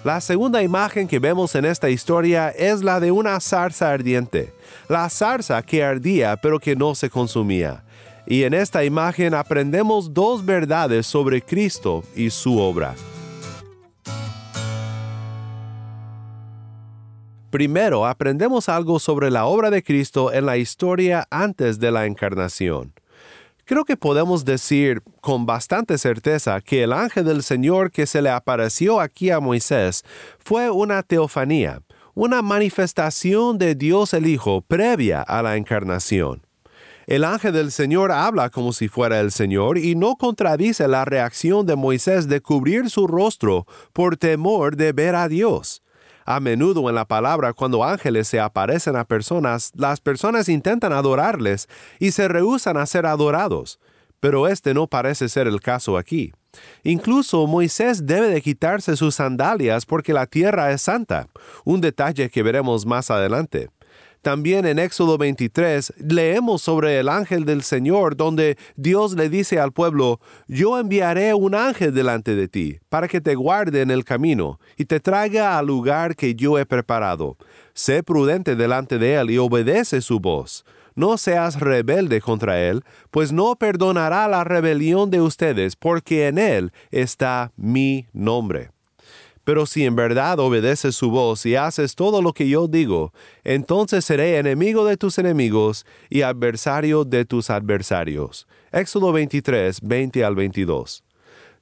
La 0.03 0.19
segunda 0.19 0.63
imagen 0.63 1.07
que 1.07 1.19
vemos 1.19 1.53
en 1.53 1.63
esta 1.63 1.87
historia 1.87 2.49
es 2.49 2.81
la 2.81 2.99
de 2.99 3.11
una 3.11 3.39
zarza 3.39 3.91
ardiente, 3.91 4.51
la 4.89 5.07
zarza 5.09 5.61
que 5.61 5.83
ardía 5.83 6.37
pero 6.37 6.59
que 6.59 6.75
no 6.75 6.95
se 6.95 7.07
consumía. 7.07 7.83
Y 8.25 8.41
en 8.41 8.55
esta 8.55 8.83
imagen 8.83 9.35
aprendemos 9.35 10.11
dos 10.11 10.43
verdades 10.43 11.05
sobre 11.05 11.43
Cristo 11.43 12.03
y 12.15 12.31
su 12.31 12.57
obra. 12.57 12.95
Primero, 17.51 18.07
aprendemos 18.07 18.69
algo 18.69 18.97
sobre 18.97 19.29
la 19.29 19.45
obra 19.45 19.69
de 19.69 19.83
Cristo 19.83 20.33
en 20.33 20.47
la 20.47 20.57
historia 20.57 21.27
antes 21.29 21.79
de 21.79 21.91
la 21.91 22.07
encarnación. 22.07 22.93
Creo 23.65 23.85
que 23.85 23.97
podemos 23.97 24.43
decir 24.43 25.01
con 25.21 25.45
bastante 25.45 25.97
certeza 25.97 26.59
que 26.61 26.83
el 26.83 26.93
ángel 26.93 27.25
del 27.25 27.43
Señor 27.43 27.91
que 27.91 28.05
se 28.05 28.21
le 28.21 28.29
apareció 28.29 28.99
aquí 28.99 29.29
a 29.29 29.39
Moisés 29.39 30.03
fue 30.39 30.69
una 30.69 31.03
teofanía, 31.03 31.81
una 32.13 32.41
manifestación 32.41 33.57
de 33.57 33.75
Dios 33.75 34.13
el 34.13 34.27
Hijo 34.27 34.61
previa 34.61 35.21
a 35.21 35.41
la 35.41 35.57
encarnación. 35.57 36.41
El 37.07 37.23
ángel 37.23 37.53
del 37.53 37.71
Señor 37.71 38.11
habla 38.11 38.49
como 38.49 38.73
si 38.73 38.87
fuera 38.87 39.19
el 39.19 39.31
Señor 39.31 39.77
y 39.77 39.95
no 39.95 40.15
contradice 40.15 40.87
la 40.87 41.03
reacción 41.03 41.65
de 41.65 41.75
Moisés 41.75 42.27
de 42.27 42.41
cubrir 42.41 42.89
su 42.89 43.07
rostro 43.07 43.65
por 43.91 44.17
temor 44.17 44.75
de 44.75 44.93
ver 44.93 45.15
a 45.15 45.27
Dios. 45.27 45.80
A 46.25 46.39
menudo 46.39 46.87
en 46.89 46.95
la 46.95 47.05
palabra, 47.05 47.53
cuando 47.53 47.83
ángeles 47.83 48.27
se 48.27 48.39
aparecen 48.39 48.95
a 48.95 49.05
personas, 49.05 49.71
las 49.75 49.99
personas 49.99 50.49
intentan 50.49 50.93
adorarles 50.93 51.67
y 51.99 52.11
se 52.11 52.27
rehúsan 52.27 52.77
a 52.77 52.85
ser 52.85 53.05
adorados. 53.05 53.79
Pero 54.19 54.47
este 54.47 54.73
no 54.73 54.87
parece 54.87 55.29
ser 55.29 55.47
el 55.47 55.61
caso 55.61 55.97
aquí. 55.97 56.31
Incluso 56.83 57.47
Moisés 57.47 58.05
debe 58.05 58.27
de 58.27 58.41
quitarse 58.41 58.95
sus 58.95 59.15
sandalias 59.15 59.85
porque 59.85 60.13
la 60.13 60.25
tierra 60.25 60.71
es 60.71 60.81
santa, 60.81 61.27
un 61.63 61.81
detalle 61.81 62.29
que 62.29 62.43
veremos 62.43 62.85
más 62.85 63.09
adelante. 63.09 63.69
También 64.21 64.67
en 64.67 64.77
Éxodo 64.77 65.17
23 65.17 65.93
leemos 65.97 66.61
sobre 66.61 66.99
el 66.99 67.09
ángel 67.09 67.43
del 67.43 67.63
Señor 67.63 68.15
donde 68.15 68.55
Dios 68.75 69.15
le 69.15 69.29
dice 69.29 69.59
al 69.59 69.71
pueblo, 69.71 70.19
yo 70.47 70.77
enviaré 70.77 71.33
un 71.33 71.55
ángel 71.55 71.91
delante 71.91 72.35
de 72.35 72.47
ti 72.47 72.77
para 72.89 73.07
que 73.07 73.19
te 73.19 73.33
guarde 73.33 73.81
en 73.81 73.89
el 73.89 74.03
camino 74.03 74.59
y 74.77 74.85
te 74.85 74.99
traiga 74.99 75.57
al 75.57 75.65
lugar 75.65 76.15
que 76.15 76.35
yo 76.35 76.59
he 76.59 76.67
preparado. 76.67 77.35
Sé 77.73 78.03
prudente 78.03 78.55
delante 78.55 78.99
de 78.99 79.15
él 79.15 79.31
y 79.31 79.39
obedece 79.39 80.01
su 80.01 80.19
voz. 80.19 80.65
No 80.93 81.17
seas 81.17 81.59
rebelde 81.59 82.21
contra 82.21 82.61
él, 82.61 82.83
pues 83.09 83.31
no 83.31 83.55
perdonará 83.55 84.27
la 84.27 84.43
rebelión 84.43 85.09
de 85.09 85.21
ustedes, 85.21 85.75
porque 85.75 86.27
en 86.27 86.37
él 86.37 86.71
está 86.91 87.53
mi 87.55 88.05
nombre. 88.13 88.69
Pero 89.43 89.65
si 89.65 89.85
en 89.85 89.95
verdad 89.95 90.39
obedeces 90.39 90.95
su 90.95 91.09
voz 91.09 91.45
y 91.45 91.55
haces 91.55 91.95
todo 91.95 92.21
lo 92.21 92.33
que 92.33 92.47
yo 92.47 92.67
digo, 92.67 93.13
entonces 93.43 94.05
seré 94.05 94.37
enemigo 94.37 94.85
de 94.85 94.97
tus 94.97 95.17
enemigos 95.17 95.85
y 96.09 96.21
adversario 96.21 97.03
de 97.03 97.25
tus 97.25 97.49
adversarios. 97.49 98.47
Éxodo 98.71 99.11
23, 99.11 99.81
20 99.81 100.23
al 100.23 100.35
22. 100.35 101.03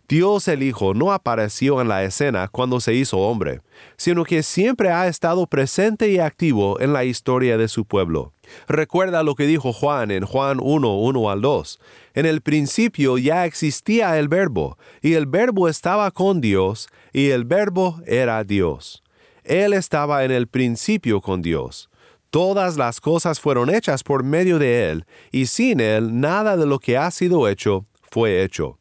Dios 0.10 0.48
el 0.48 0.64
Hijo 0.64 0.96
no 0.96 1.14
apareció 1.14 1.82
en 1.82 1.88
la 1.88 2.04
escena 2.04 2.48
cuando 2.48 2.80
se 2.80 2.96
hizo 2.96 3.20
hombre, 3.20 3.62
sino 3.96 4.24
que 4.24 4.42
siempre 4.42 4.90
ha 4.90 5.08
estado 5.08 5.46
presente 5.46 6.10
y 6.10 6.18
activo 6.18 6.80
en 6.82 6.94
la 6.94 7.04
historia 7.04 7.60
de 7.60 7.68
su 7.68 7.86
pueblo. 7.86 8.34
Recuerda 8.68 9.22
lo 9.22 9.36
que 9.36 9.46
dijo 9.46 9.72
Juan 9.72 10.10
en 10.10 10.26
Juan 10.26 10.58
1, 10.60 10.98
1 10.98 11.30
al 11.30 11.42
2. 11.42 11.80
En 12.16 12.26
el 12.26 12.42
principio 12.42 13.20
ya 13.20 13.46
existía 13.46 14.18
el 14.18 14.30
verbo, 14.30 14.80
y 15.04 15.14
el 15.14 15.28
verbo 15.28 15.70
estaba 15.70 16.10
con 16.10 16.42
Dios, 16.42 16.90
y 17.14 17.30
el 17.30 17.46
verbo 17.46 18.02
era 18.08 18.44
Dios. 18.44 19.04
Él 19.44 19.74
estaba 19.74 20.26
en 20.26 20.32
el 20.32 20.48
principio 20.48 21.22
con 21.22 21.44
Dios. 21.44 21.88
Todas 22.32 22.78
las 22.78 23.00
cosas 23.00 23.40
fueron 23.40 23.70
hechas 23.70 24.02
por 24.02 24.24
medio 24.24 24.58
de 24.58 24.90
Él, 24.90 25.06
y 25.32 25.46
sin 25.46 25.80
Él 25.80 26.20
nada 26.20 26.58
de 26.58 26.66
lo 26.66 26.80
que 26.80 26.98
ha 26.98 27.12
sido 27.12 27.48
hecho 27.48 27.86
fue 28.10 28.42
hecho. 28.44 28.80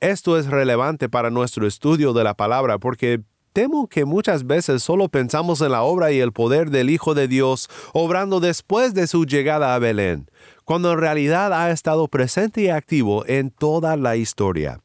Esto 0.00 0.38
es 0.38 0.46
relevante 0.46 1.08
para 1.08 1.28
nuestro 1.28 1.66
estudio 1.66 2.12
de 2.12 2.22
la 2.22 2.34
palabra 2.34 2.78
porque 2.78 3.20
temo 3.52 3.88
que 3.88 4.04
muchas 4.04 4.46
veces 4.46 4.80
solo 4.80 5.08
pensamos 5.08 5.60
en 5.60 5.72
la 5.72 5.82
obra 5.82 6.12
y 6.12 6.20
el 6.20 6.32
poder 6.32 6.70
del 6.70 6.88
Hijo 6.88 7.14
de 7.14 7.26
Dios 7.26 7.68
obrando 7.92 8.38
después 8.38 8.94
de 8.94 9.08
su 9.08 9.24
llegada 9.24 9.74
a 9.74 9.78
Belén, 9.80 10.30
cuando 10.64 10.92
en 10.92 11.00
realidad 11.00 11.52
ha 11.52 11.72
estado 11.72 12.06
presente 12.06 12.60
y 12.60 12.68
activo 12.68 13.26
en 13.26 13.50
toda 13.50 13.96
la 13.96 14.14
historia. 14.14 14.78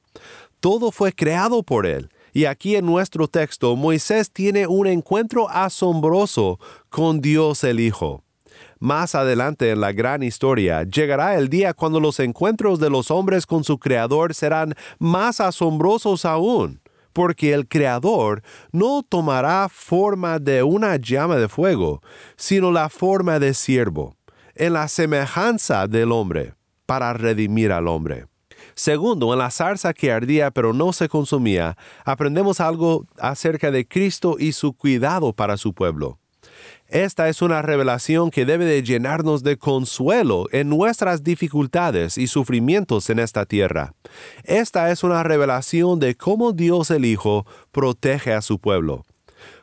Todo 0.60 0.91
fue 0.91 1.13
creado 1.13 1.62
por 1.62 1.86
Él. 1.86 2.10
Y 2.36 2.45
aquí 2.45 2.76
en 2.76 2.88
nuestro 2.88 3.28
texto 3.28 3.76
Moisés 3.76 4.32
tiene 4.32 4.65
un 4.65 4.88
encuentro 4.88 5.47
asombroso 5.47 6.60
con 6.89 7.21
Dios 7.21 7.63
el 7.63 7.80
Hijo. 7.80 8.23
Más 8.83 9.15
adelante 9.15 9.71
en 9.71 9.79
la 9.79 9.93
gran 9.93 10.23
historia 10.23 10.83
llegará 10.83 11.37
el 11.37 11.47
día 11.47 11.73
cuando 11.73 12.01
los 12.01 12.19
encuentros 12.19 12.81
de 12.81 12.89
los 12.89 13.11
hombres 13.11 13.45
con 13.45 13.63
su 13.63 13.79
Creador 13.79 14.33
serán 14.33 14.75
más 14.99 15.39
asombrosos 15.39 16.25
aún, 16.25 16.81
porque 17.13 17.53
el 17.53 17.65
Creador 17.69 18.43
no 18.73 19.01
tomará 19.01 19.69
forma 19.69 20.37
de 20.37 20.63
una 20.63 20.97
llama 20.97 21.37
de 21.37 21.47
fuego, 21.47 22.01
sino 22.35 22.73
la 22.73 22.89
forma 22.89 23.39
de 23.39 23.53
siervo, 23.53 24.17
en 24.53 24.73
la 24.73 24.89
semejanza 24.89 25.87
del 25.87 26.11
hombre, 26.11 26.55
para 26.85 27.13
redimir 27.13 27.71
al 27.71 27.87
hombre. 27.87 28.25
Segundo, 28.75 29.31
en 29.31 29.39
la 29.39 29.49
zarza 29.49 29.93
que 29.93 30.11
ardía 30.11 30.51
pero 30.51 30.73
no 30.73 30.91
se 30.91 31.07
consumía, 31.07 31.77
aprendemos 32.03 32.59
algo 32.59 33.05
acerca 33.17 33.71
de 33.71 33.87
Cristo 33.87 34.35
y 34.37 34.51
su 34.51 34.73
cuidado 34.73 35.31
para 35.31 35.55
su 35.55 35.73
pueblo. 35.73 36.19
Esta 36.88 37.30
es 37.30 37.41
una 37.41 37.62
revelación 37.62 38.30
que 38.30 38.45
debe 38.45 38.65
de 38.65 38.84
llenarnos 38.84 39.43
de 39.43 39.58
consuelo 39.58 40.47
en 40.52 40.69
nuestras 40.69 41.23
dificultades 41.23 42.17
y 42.17 42.28
sufrimientos 42.28 43.10
en 43.10 43.19
esta 43.19 43.45
tierra. 43.45 43.93
Esta 44.43 44.91
es 44.91 45.04
una 45.04 45.23
revelación 45.23 45.99
de 45.99 46.15
cómo 46.15 46.52
Dios 46.52 46.91
el 46.91 47.06
Hijo 47.06 47.45
protege 47.71 48.34
a 48.34 48.41
su 48.41 48.60
pueblo. 48.60 49.06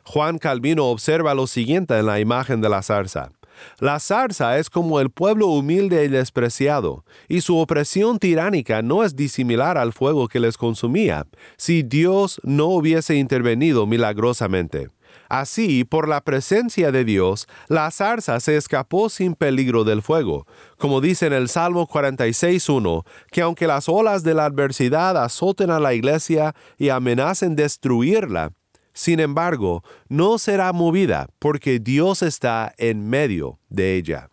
Juan 0.03 0.37
Calvino 0.37 0.85
observa 0.87 1.33
lo 1.33 1.47
siguiente 1.47 1.97
en 1.97 2.05
la 2.05 2.19
imagen 2.19 2.61
de 2.61 2.69
la 2.69 2.81
zarza. 2.81 3.31
La 3.79 3.99
zarza 3.99 4.57
es 4.57 4.69
como 4.69 4.99
el 4.99 5.09
pueblo 5.09 5.47
humilde 5.47 6.03
y 6.03 6.07
despreciado, 6.07 7.05
y 7.27 7.41
su 7.41 7.57
opresión 7.57 8.19
tiránica 8.19 8.81
no 8.81 9.03
es 9.03 9.15
disimilar 9.15 9.77
al 9.77 9.93
fuego 9.93 10.27
que 10.27 10.39
les 10.39 10.57
consumía, 10.57 11.27
si 11.57 11.83
Dios 11.83 12.41
no 12.43 12.65
hubiese 12.67 13.15
intervenido 13.15 13.85
milagrosamente. 13.85 14.89
Así, 15.31 15.85
por 15.85 16.09
la 16.09 16.19
presencia 16.19 16.91
de 16.91 17.05
Dios, 17.05 17.47
la 17.69 17.89
zarza 17.89 18.41
se 18.41 18.57
escapó 18.57 19.07
sin 19.07 19.33
peligro 19.33 19.85
del 19.85 20.01
fuego, 20.01 20.45
como 20.77 20.99
dice 20.99 21.25
en 21.27 21.31
el 21.31 21.47
Salmo 21.47 21.87
46.1, 21.87 23.05
que 23.31 23.41
aunque 23.41 23.65
las 23.65 23.87
olas 23.87 24.23
de 24.23 24.33
la 24.33 24.43
adversidad 24.43 25.15
azoten 25.15 25.71
a 25.71 25.79
la 25.79 25.93
iglesia 25.93 26.53
y 26.77 26.89
amenacen 26.89 27.55
destruirla, 27.55 28.51
sin 28.91 29.21
embargo, 29.21 29.85
no 30.09 30.37
será 30.37 30.73
movida 30.73 31.29
porque 31.39 31.79
Dios 31.79 32.23
está 32.23 32.73
en 32.77 33.09
medio 33.09 33.57
de 33.69 33.95
ella. 33.95 34.30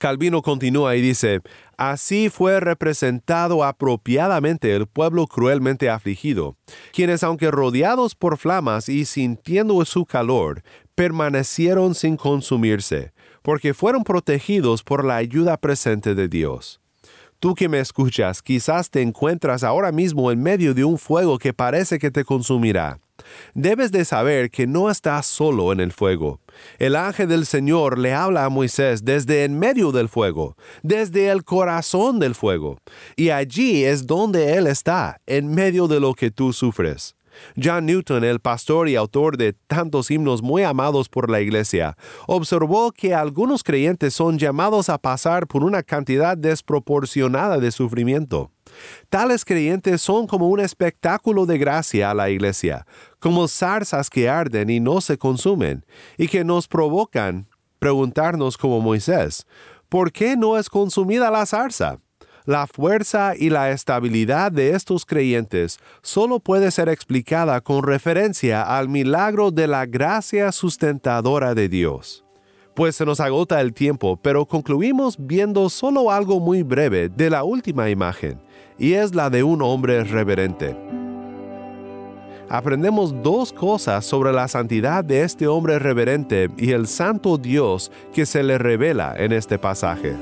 Calvino 0.00 0.42
continúa 0.42 0.96
y 0.96 1.02
dice, 1.02 1.42
Así 1.76 2.28
fue 2.30 2.58
representado 2.58 3.62
apropiadamente 3.62 4.74
el 4.74 4.86
pueblo 4.86 5.26
cruelmente 5.26 5.88
afligido, 5.88 6.56
quienes 6.92 7.22
aunque 7.22 7.50
rodeados 7.50 8.16
por 8.16 8.38
flamas 8.38 8.88
y 8.88 9.04
sintiendo 9.04 9.84
su 9.84 10.06
calor, 10.06 10.62
permanecieron 10.94 11.94
sin 11.94 12.16
consumirse, 12.16 13.12
porque 13.42 13.74
fueron 13.74 14.02
protegidos 14.02 14.82
por 14.82 15.04
la 15.04 15.16
ayuda 15.16 15.56
presente 15.58 16.14
de 16.14 16.28
Dios. 16.28 16.80
Tú 17.38 17.54
que 17.54 17.68
me 17.68 17.80
escuchas, 17.80 18.42
quizás 18.42 18.90
te 18.90 19.02
encuentras 19.02 19.64
ahora 19.64 19.92
mismo 19.92 20.32
en 20.32 20.42
medio 20.42 20.74
de 20.74 20.84
un 20.84 20.98
fuego 20.98 21.38
que 21.38 21.54
parece 21.54 21.98
que 21.98 22.10
te 22.10 22.24
consumirá. 22.24 23.00
Debes 23.54 23.92
de 23.92 24.04
saber 24.04 24.50
que 24.50 24.66
no 24.66 24.90
estás 24.90 25.26
solo 25.26 25.72
en 25.72 25.80
el 25.80 25.92
fuego. 25.92 26.40
El 26.78 26.96
ángel 26.96 27.28
del 27.28 27.46
Señor 27.46 27.98
le 27.98 28.12
habla 28.14 28.44
a 28.44 28.50
Moisés 28.50 29.04
desde 29.04 29.44
en 29.44 29.58
medio 29.58 29.92
del 29.92 30.08
fuego, 30.08 30.56
desde 30.82 31.28
el 31.30 31.44
corazón 31.44 32.18
del 32.18 32.34
fuego, 32.34 32.78
y 33.16 33.30
allí 33.30 33.84
es 33.84 34.06
donde 34.06 34.54
Él 34.54 34.66
está, 34.66 35.20
en 35.26 35.54
medio 35.54 35.88
de 35.88 36.00
lo 36.00 36.14
que 36.14 36.30
tú 36.30 36.52
sufres. 36.52 37.14
John 37.62 37.86
Newton, 37.86 38.24
el 38.24 38.40
pastor 38.40 38.88
y 38.88 38.96
autor 38.96 39.36
de 39.36 39.52
tantos 39.52 40.10
himnos 40.10 40.42
muy 40.42 40.62
amados 40.62 41.08
por 41.08 41.30
la 41.30 41.40
Iglesia, 41.40 41.96
observó 42.26 42.92
que 42.92 43.14
algunos 43.14 43.62
creyentes 43.62 44.14
son 44.14 44.38
llamados 44.38 44.88
a 44.88 44.98
pasar 44.98 45.46
por 45.46 45.64
una 45.64 45.82
cantidad 45.82 46.36
desproporcionada 46.36 47.58
de 47.58 47.70
sufrimiento. 47.70 48.50
Tales 49.08 49.44
creyentes 49.44 50.00
son 50.00 50.26
como 50.26 50.48
un 50.48 50.60
espectáculo 50.60 51.46
de 51.46 51.58
gracia 51.58 52.10
a 52.10 52.14
la 52.14 52.30
iglesia, 52.30 52.86
como 53.18 53.48
zarzas 53.48 54.10
que 54.10 54.28
arden 54.28 54.70
y 54.70 54.80
no 54.80 55.00
se 55.00 55.18
consumen, 55.18 55.84
y 56.16 56.28
que 56.28 56.44
nos 56.44 56.68
provocan 56.68 57.48
preguntarnos 57.78 58.56
como 58.56 58.80
Moisés, 58.80 59.46
¿por 59.88 60.12
qué 60.12 60.36
no 60.36 60.58
es 60.58 60.68
consumida 60.68 61.30
la 61.30 61.46
zarza? 61.46 61.98
La 62.46 62.66
fuerza 62.66 63.34
y 63.36 63.50
la 63.50 63.70
estabilidad 63.70 64.50
de 64.50 64.70
estos 64.70 65.04
creyentes 65.04 65.78
solo 66.02 66.40
puede 66.40 66.70
ser 66.70 66.88
explicada 66.88 67.60
con 67.60 67.82
referencia 67.82 68.62
al 68.62 68.88
milagro 68.88 69.50
de 69.50 69.66
la 69.66 69.84
gracia 69.86 70.50
sustentadora 70.50 71.54
de 71.54 71.68
Dios. 71.68 72.24
Pues 72.74 72.96
se 72.96 73.04
nos 73.04 73.20
agota 73.20 73.60
el 73.60 73.74
tiempo, 73.74 74.18
pero 74.22 74.46
concluimos 74.46 75.16
viendo 75.18 75.68
solo 75.68 76.10
algo 76.10 76.40
muy 76.40 76.62
breve 76.62 77.08
de 77.08 77.28
la 77.28 77.44
última 77.44 77.90
imagen, 77.90 78.40
y 78.80 78.94
es 78.94 79.14
la 79.14 79.30
de 79.30 79.44
un 79.44 79.62
hombre 79.62 80.02
reverente. 80.02 80.74
Aprendemos 82.48 83.22
dos 83.22 83.52
cosas 83.52 84.04
sobre 84.04 84.32
la 84.32 84.48
santidad 84.48 85.04
de 85.04 85.22
este 85.22 85.46
hombre 85.46 85.78
reverente 85.78 86.50
y 86.56 86.72
el 86.72 86.88
santo 86.88 87.38
Dios 87.38 87.92
que 88.12 88.26
se 88.26 88.42
le 88.42 88.58
revela 88.58 89.14
en 89.16 89.32
este 89.32 89.56
pasaje. 89.58 90.16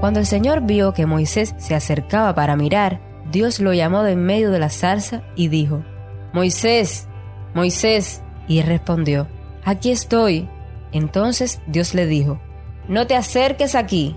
Cuando 0.00 0.18
el 0.18 0.26
Señor 0.26 0.62
vio 0.62 0.92
que 0.94 1.06
Moisés 1.06 1.54
se 1.58 1.74
acercaba 1.74 2.34
para 2.34 2.56
mirar, 2.56 3.00
Dios 3.30 3.60
lo 3.60 3.74
llamó 3.74 4.02
de 4.02 4.12
en 4.12 4.24
medio 4.24 4.50
de 4.50 4.58
la 4.58 4.70
zarza 4.70 5.22
y 5.36 5.48
dijo, 5.48 5.84
Moisés, 6.32 7.06
Moisés, 7.54 8.22
y 8.48 8.62
respondió, 8.62 9.28
Aquí 9.64 9.90
estoy. 9.90 10.48
Entonces 10.90 11.60
Dios 11.68 11.94
le 11.94 12.06
dijo, 12.06 12.40
No 12.88 13.06
te 13.06 13.14
acerques 13.14 13.76
aquí, 13.76 14.16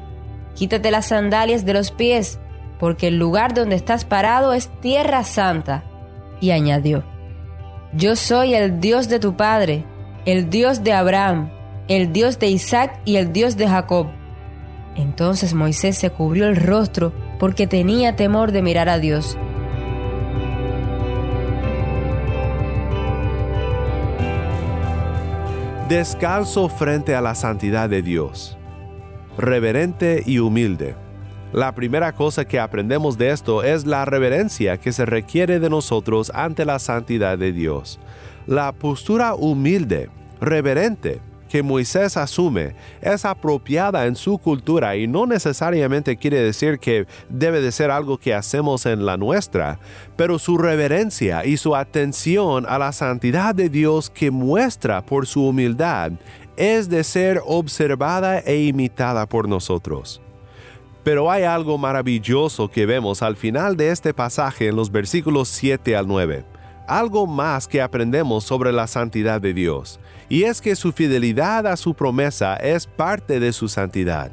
quítate 0.56 0.92
las 0.92 1.08
sandalias 1.08 1.66
de 1.66 1.74
los 1.74 1.92
pies, 1.92 2.40
porque 2.80 3.08
el 3.08 3.18
lugar 3.18 3.54
donde 3.54 3.76
estás 3.76 4.06
parado 4.06 4.54
es 4.54 4.70
tierra 4.82 5.24
santa. 5.24 5.84
Y 6.42 6.52
añadió, 6.52 7.04
Yo 7.94 8.16
soy 8.16 8.54
el 8.54 8.80
Dios 8.80 9.08
de 9.10 9.20
tu 9.20 9.36
padre, 9.36 9.86
el 10.26 10.50
Dios 10.50 10.84
de 10.84 10.94
Abraham, 10.94 11.50
el 11.88 12.12
Dios 12.12 12.40
de 12.40 12.48
Isaac 12.48 13.00
y 13.06 13.18
el 13.18 13.32
Dios 13.34 13.58
de 13.58 13.68
Jacob. 13.68 14.08
Entonces 14.96 15.54
Moisés 15.54 15.98
se 15.98 16.10
cubrió 16.10 16.48
el 16.48 16.56
rostro 16.56 17.14
porque 17.40 17.68
tenía 17.68 18.16
temor 18.16 18.52
de 18.52 18.62
mirar 18.62 18.90
a 18.90 19.00
Dios. 19.00 19.38
Descalzo 25.90 26.70
frente 26.70 27.16
a 27.16 27.22
la 27.22 27.36
santidad 27.36 27.90
de 27.90 28.02
Dios. 28.02 28.58
Reverente 29.38 30.22
y 30.26 30.38
humilde. 30.38 30.96
La 31.54 31.74
primera 31.74 32.14
cosa 32.14 32.46
que 32.46 32.60
aprendemos 32.60 33.18
de 33.18 33.32
esto 33.32 33.64
es 33.64 33.86
la 33.86 34.06
reverencia 34.06 34.78
que 34.78 34.92
se 34.92 35.06
requiere 35.06 35.60
de 35.60 35.70
nosotros 35.70 36.32
ante 36.36 36.66
la 36.66 36.78
santidad 36.78 37.38
de 37.38 37.52
Dios. 37.52 38.00
La 38.46 38.72
postura 38.74 39.34
humilde, 39.34 40.10
reverente, 40.40 41.20
que 41.54 41.62
Moisés 41.62 42.18
asume 42.18 42.74
es 43.00 43.26
apropiada 43.26 44.08
en 44.08 44.16
su 44.16 44.40
cultura 44.40 44.96
y 44.96 45.06
no 45.06 45.28
necesariamente 45.28 46.18
quiere 46.18 46.40
decir 46.40 46.80
que 46.80 47.06
debe 47.30 47.62
de 47.62 47.72
ser 47.72 47.92
algo 47.92 48.18
que 48.18 48.34
hacemos 48.34 48.88
en 48.88 49.06
la 49.06 49.18
nuestra, 49.18 49.78
pero 50.16 50.40
su 50.40 50.58
reverencia 50.58 51.46
y 51.46 51.58
su 51.58 51.76
atención 51.76 52.66
a 52.68 52.80
la 52.80 52.92
santidad 52.92 53.54
de 53.54 53.70
Dios 53.70 54.10
que 54.10 54.32
muestra 54.32 55.06
por 55.06 55.28
su 55.28 55.48
humildad 55.48 56.14
es 56.58 56.90
de 56.90 57.04
ser 57.04 57.42
observada 57.46 58.40
e 58.40 58.64
imitada 58.64 59.28
por 59.28 59.48
nosotros. 59.48 60.22
Pero 61.04 61.30
hay 61.30 61.44
algo 61.44 61.78
maravilloso 61.78 62.70
que 62.70 62.86
vemos 62.86 63.22
al 63.22 63.36
final 63.36 63.76
de 63.76 63.90
este 63.90 64.14
pasaje 64.14 64.68
en 64.68 64.76
los 64.76 64.92
versículos 64.92 65.50
7 65.50 65.96
al 65.96 66.08
9 66.08 66.54
algo 66.88 67.28
más 67.28 67.68
que 67.68 67.82
aprendemos 67.82 68.44
sobre 68.44 68.72
la 68.72 68.88
santidad 68.88 69.42
de 69.42 69.54
Dios, 69.54 70.00
y 70.30 70.44
es 70.44 70.62
que 70.62 70.76
su 70.76 70.92
fidelidad 70.92 71.68
a 71.68 71.78
su 71.78 71.94
promesa 71.94 72.56
es 72.58 72.88
parte 72.88 73.40
de 73.40 73.54
su 73.54 73.68
santidad. 73.68 74.32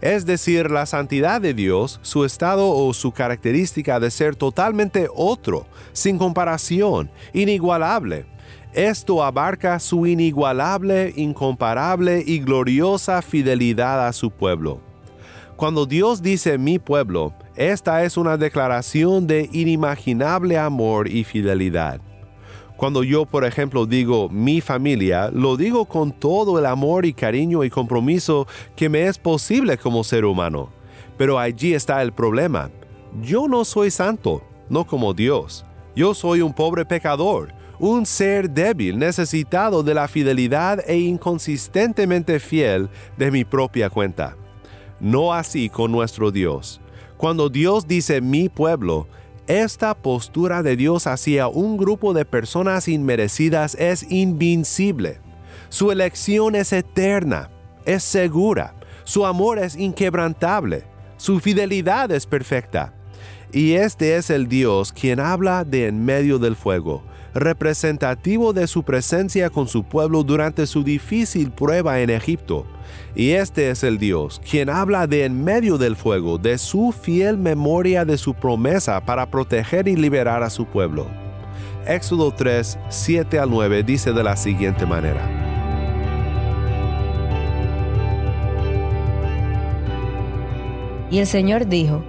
Es 0.00 0.26
decir, 0.26 0.70
la 0.70 0.84
santidad 0.86 1.40
de 1.40 1.54
Dios, 1.54 2.00
su 2.02 2.24
estado 2.24 2.70
o 2.70 2.92
su 2.92 3.12
característica 3.12 4.00
de 4.00 4.10
ser 4.10 4.34
totalmente 4.34 5.08
otro, 5.14 5.66
sin 5.92 6.18
comparación, 6.18 7.10
inigualable. 7.32 8.26
Esto 8.74 9.22
abarca 9.22 9.78
su 9.78 10.06
inigualable, 10.06 11.12
incomparable 11.14 12.24
y 12.26 12.38
gloriosa 12.38 13.20
fidelidad 13.20 14.06
a 14.06 14.14
su 14.14 14.30
pueblo. 14.30 14.80
Cuando 15.56 15.84
Dios 15.84 16.22
dice 16.22 16.56
mi 16.56 16.78
pueblo, 16.78 17.34
esta 17.54 18.02
es 18.02 18.16
una 18.16 18.38
declaración 18.38 19.26
de 19.26 19.50
inimaginable 19.52 20.56
amor 20.56 21.06
y 21.06 21.22
fidelidad. 21.24 22.00
Cuando 22.78 23.04
yo, 23.04 23.26
por 23.26 23.44
ejemplo, 23.44 23.84
digo 23.84 24.30
mi 24.30 24.62
familia, 24.62 25.30
lo 25.30 25.58
digo 25.58 25.84
con 25.84 26.10
todo 26.10 26.58
el 26.58 26.64
amor 26.64 27.04
y 27.04 27.12
cariño 27.12 27.64
y 27.64 27.70
compromiso 27.70 28.46
que 28.74 28.88
me 28.88 29.06
es 29.06 29.18
posible 29.18 29.76
como 29.76 30.02
ser 30.02 30.24
humano. 30.24 30.70
Pero 31.18 31.38
allí 31.38 31.74
está 31.74 32.00
el 32.00 32.12
problema. 32.12 32.70
Yo 33.20 33.48
no 33.48 33.66
soy 33.66 33.90
santo, 33.90 34.42
no 34.70 34.86
como 34.86 35.12
Dios. 35.12 35.66
Yo 35.94 36.14
soy 36.14 36.40
un 36.40 36.54
pobre 36.54 36.86
pecador, 36.86 37.52
un 37.82 38.06
ser 38.06 38.48
débil 38.48 38.96
necesitado 38.96 39.82
de 39.82 39.92
la 39.92 40.06
fidelidad 40.06 40.88
e 40.88 40.98
inconsistentemente 40.98 42.38
fiel 42.38 42.88
de 43.16 43.32
mi 43.32 43.44
propia 43.44 43.90
cuenta. 43.90 44.36
No 45.00 45.32
así 45.32 45.68
con 45.68 45.90
nuestro 45.90 46.30
Dios. 46.30 46.80
Cuando 47.16 47.48
Dios 47.48 47.88
dice 47.88 48.20
mi 48.20 48.48
pueblo, 48.48 49.08
esta 49.48 49.96
postura 49.96 50.62
de 50.62 50.76
Dios 50.76 51.08
hacia 51.08 51.48
un 51.48 51.76
grupo 51.76 52.14
de 52.14 52.24
personas 52.24 52.86
inmerecidas 52.86 53.74
es 53.74 54.08
invincible. 54.12 55.18
Su 55.68 55.90
elección 55.90 56.54
es 56.54 56.72
eterna, 56.72 57.50
es 57.84 58.04
segura, 58.04 58.76
su 59.02 59.26
amor 59.26 59.58
es 59.58 59.74
inquebrantable, 59.74 60.84
su 61.16 61.40
fidelidad 61.40 62.12
es 62.12 62.26
perfecta. 62.26 62.94
Y 63.50 63.72
este 63.72 64.14
es 64.14 64.30
el 64.30 64.46
Dios 64.46 64.92
quien 64.92 65.18
habla 65.18 65.64
de 65.64 65.88
en 65.88 66.04
medio 66.04 66.38
del 66.38 66.54
fuego, 66.54 67.02
representativo 67.34 68.52
de 68.52 68.66
su 68.66 68.82
presencia 68.82 69.50
con 69.50 69.68
su 69.68 69.84
pueblo 69.84 70.22
durante 70.22 70.66
su 70.66 70.82
difícil 70.82 71.50
prueba 71.50 72.00
en 72.00 72.10
Egipto. 72.10 72.66
Y 73.14 73.30
este 73.30 73.70
es 73.70 73.82
el 73.82 73.98
Dios, 73.98 74.40
quien 74.48 74.68
habla 74.68 75.06
de 75.06 75.24
en 75.24 75.42
medio 75.42 75.78
del 75.78 75.96
fuego, 75.96 76.38
de 76.38 76.58
su 76.58 76.92
fiel 76.92 77.38
memoria 77.38 78.04
de 78.04 78.18
su 78.18 78.34
promesa 78.34 79.00
para 79.00 79.30
proteger 79.30 79.88
y 79.88 79.96
liberar 79.96 80.42
a 80.42 80.50
su 80.50 80.66
pueblo. 80.66 81.06
Éxodo 81.86 82.32
3, 82.32 82.78
7 82.88 83.38
al 83.38 83.50
9 83.50 83.82
dice 83.82 84.12
de 84.12 84.22
la 84.22 84.36
siguiente 84.36 84.86
manera. 84.86 85.20
Y 91.10 91.18
el 91.18 91.26
Señor 91.26 91.66
dijo, 91.66 92.02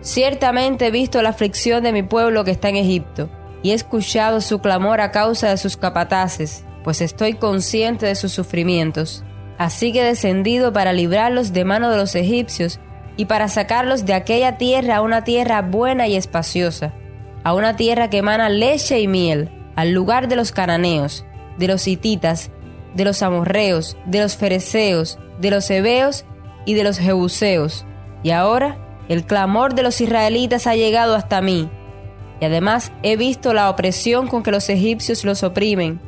Ciertamente 0.00 0.88
he 0.88 0.90
visto 0.90 1.22
la 1.22 1.30
aflicción 1.30 1.82
de 1.82 1.92
mi 1.92 2.02
pueblo 2.02 2.44
que 2.44 2.50
está 2.50 2.68
en 2.68 2.76
Egipto 2.76 3.30
y 3.64 3.70
he 3.70 3.74
escuchado 3.74 4.42
su 4.42 4.60
clamor 4.60 5.00
a 5.00 5.10
causa 5.10 5.48
de 5.48 5.56
sus 5.56 5.78
capataces, 5.78 6.64
pues 6.84 7.00
estoy 7.00 7.32
consciente 7.32 8.04
de 8.04 8.14
sus 8.14 8.30
sufrimientos. 8.30 9.24
Así 9.56 9.90
que 9.90 10.02
he 10.02 10.04
descendido 10.04 10.72
para 10.72 10.92
librarlos 10.92 11.54
de 11.54 11.64
mano 11.64 11.90
de 11.90 11.96
los 11.96 12.14
egipcios 12.14 12.78
y 13.16 13.24
para 13.24 13.48
sacarlos 13.48 14.04
de 14.04 14.12
aquella 14.12 14.58
tierra 14.58 14.96
a 14.96 15.00
una 15.00 15.24
tierra 15.24 15.62
buena 15.62 16.06
y 16.06 16.14
espaciosa, 16.14 16.92
a 17.42 17.54
una 17.54 17.74
tierra 17.74 18.10
que 18.10 18.18
emana 18.18 18.50
leche 18.50 19.00
y 19.00 19.08
miel, 19.08 19.50
al 19.76 19.92
lugar 19.92 20.28
de 20.28 20.36
los 20.36 20.52
cananeos, 20.52 21.24
de 21.56 21.66
los 21.66 21.88
hititas, 21.88 22.50
de 22.94 23.06
los 23.06 23.22
amorreos, 23.22 23.96
de 24.04 24.20
los 24.20 24.36
fereceos, 24.36 25.18
de 25.40 25.50
los 25.50 25.70
hebeos 25.70 26.26
y 26.66 26.74
de 26.74 26.84
los 26.84 26.98
jebuseos. 26.98 27.86
Y 28.22 28.30
ahora 28.30 28.76
el 29.08 29.24
clamor 29.24 29.74
de 29.74 29.82
los 29.82 30.02
israelitas 30.02 30.66
ha 30.66 30.76
llegado 30.76 31.14
hasta 31.14 31.40
mí, 31.40 31.70
y 32.40 32.44
además 32.44 32.92
he 33.02 33.16
visto 33.16 33.52
la 33.52 33.70
opresión 33.70 34.26
con 34.26 34.42
que 34.42 34.50
los 34.50 34.68
egipcios 34.68 35.24
los 35.24 35.42
oprimen. 35.42 36.00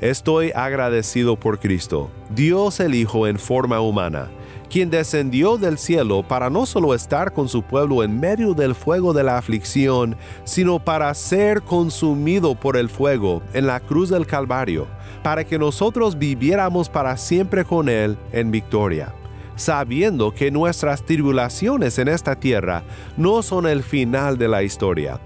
Estoy 0.00 0.50
agradecido 0.54 1.36
por 1.36 1.58
Cristo, 1.58 2.10
Dios 2.34 2.80
el 2.80 2.94
Hijo 2.94 3.26
en 3.26 3.38
forma 3.38 3.80
humana, 3.80 4.28
quien 4.68 4.90
descendió 4.90 5.56
del 5.56 5.78
cielo 5.78 6.22
para 6.26 6.50
no 6.50 6.66
solo 6.66 6.94
estar 6.94 7.32
con 7.32 7.48
su 7.48 7.62
pueblo 7.62 8.02
en 8.02 8.18
medio 8.18 8.54
del 8.54 8.74
fuego 8.74 9.12
de 9.12 9.22
la 9.22 9.38
aflicción, 9.38 10.16
sino 10.44 10.78
para 10.78 11.14
ser 11.14 11.62
consumido 11.62 12.54
por 12.54 12.76
el 12.76 12.88
fuego 12.88 13.40
en 13.52 13.66
la 13.66 13.80
cruz 13.80 14.10
del 14.10 14.26
Calvario, 14.26 14.88
para 15.22 15.44
que 15.44 15.58
nosotros 15.58 16.18
viviéramos 16.18 16.88
para 16.88 17.16
siempre 17.16 17.64
con 17.64 17.88
Él 17.88 18.18
en 18.32 18.50
victoria 18.50 19.14
sabiendo 19.56 20.32
que 20.32 20.50
nuestras 20.50 21.04
tribulaciones 21.04 21.98
en 21.98 22.08
esta 22.08 22.34
tierra 22.34 22.82
no 23.16 23.42
son 23.42 23.66
el 23.66 23.82
final 23.82 24.38
de 24.38 24.48
la 24.48 24.62
historia. 24.62 25.20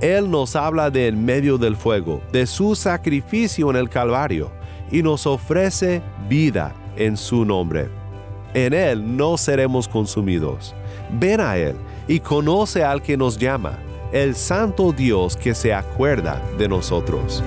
Él 0.00 0.30
nos 0.30 0.56
habla 0.56 0.90
de 0.90 1.08
en 1.08 1.24
medio 1.24 1.58
del 1.58 1.76
fuego, 1.76 2.20
de 2.32 2.46
su 2.46 2.74
sacrificio 2.74 3.70
en 3.70 3.76
el 3.76 3.88
Calvario, 3.88 4.50
y 4.90 5.02
nos 5.02 5.26
ofrece 5.26 6.02
vida 6.28 6.74
en 6.96 7.16
su 7.16 7.44
nombre. 7.44 7.88
En 8.54 8.72
Él 8.72 9.16
no 9.16 9.36
seremos 9.36 9.88
consumidos. 9.88 10.74
Ven 11.18 11.40
a 11.40 11.56
Él 11.56 11.76
y 12.08 12.20
conoce 12.20 12.84
al 12.84 13.02
que 13.02 13.16
nos 13.16 13.38
llama, 13.38 13.78
el 14.12 14.34
Santo 14.34 14.92
Dios 14.92 15.36
que 15.36 15.54
se 15.54 15.74
acuerda 15.74 16.40
de 16.58 16.68
nosotros. 16.68 17.42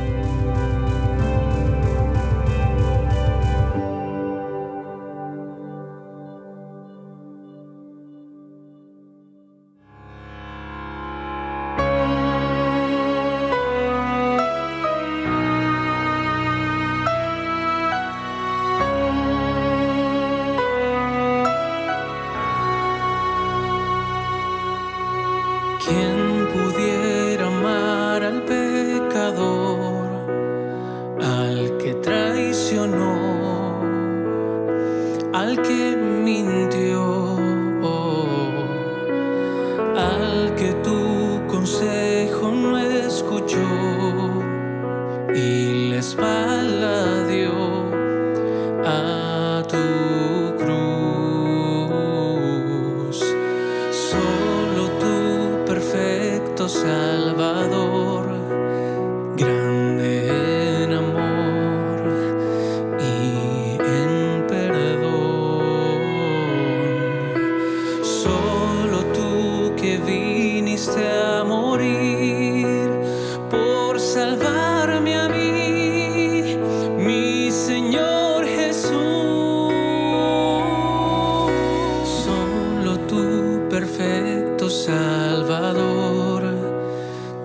Perfecto 83.79 84.69
Salvador, 84.69 86.43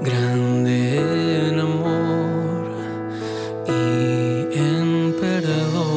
grande 0.01 1.49
en 1.49 1.61
amor 1.61 2.73
y 3.69 4.49
en 4.59 5.15
perdón. 5.21 5.95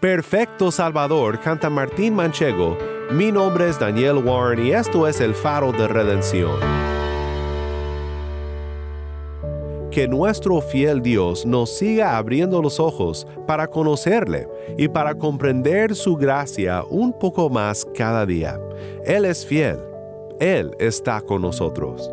Perfecto 0.00 0.70
Salvador 0.70 1.40
canta 1.40 1.68
Martín 1.68 2.14
Manchego. 2.14 2.78
Mi 3.10 3.32
nombre 3.32 3.68
es 3.68 3.80
Daniel 3.80 4.18
Warren 4.18 4.64
y 4.64 4.70
esto 4.70 5.08
es 5.08 5.20
el 5.20 5.34
faro 5.34 5.72
de 5.72 5.88
redención. 5.88 6.97
Que 9.98 10.06
nuestro 10.06 10.60
fiel 10.60 11.02
Dios 11.02 11.44
nos 11.44 11.76
siga 11.76 12.16
abriendo 12.16 12.62
los 12.62 12.78
ojos 12.78 13.26
para 13.48 13.66
conocerle 13.66 14.46
y 14.76 14.86
para 14.86 15.16
comprender 15.16 15.96
su 15.96 16.14
gracia 16.14 16.84
un 16.88 17.12
poco 17.12 17.50
más 17.50 17.84
cada 17.96 18.24
día. 18.24 18.60
Él 19.04 19.24
es 19.24 19.44
fiel. 19.44 19.80
Él 20.38 20.70
está 20.78 21.20
con 21.20 21.42
nosotros. 21.42 22.12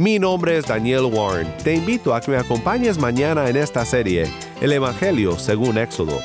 Mi 0.00 0.18
nombre 0.18 0.56
es 0.56 0.64
Daniel 0.64 1.10
Warren. 1.12 1.54
Te 1.62 1.74
invito 1.74 2.14
a 2.14 2.22
que 2.22 2.30
me 2.30 2.38
acompañes 2.38 2.96
mañana 2.96 3.50
en 3.50 3.56
esta 3.56 3.84
serie, 3.84 4.24
El 4.62 4.72
Evangelio 4.72 5.38
según 5.38 5.76
Éxodo. 5.76 6.18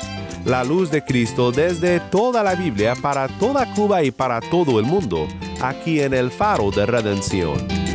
La 0.46 0.64
luz 0.64 0.90
de 0.90 1.04
Cristo 1.04 1.52
desde 1.52 2.00
toda 2.00 2.42
la 2.42 2.54
Biblia 2.54 2.94
para 2.94 3.28
toda 3.28 3.70
Cuba 3.74 4.02
y 4.02 4.10
para 4.10 4.40
todo 4.40 4.80
el 4.80 4.86
mundo, 4.86 5.28
aquí 5.60 6.00
en 6.00 6.14
el 6.14 6.30
Faro 6.30 6.70
de 6.70 6.86
Redención. 6.86 7.85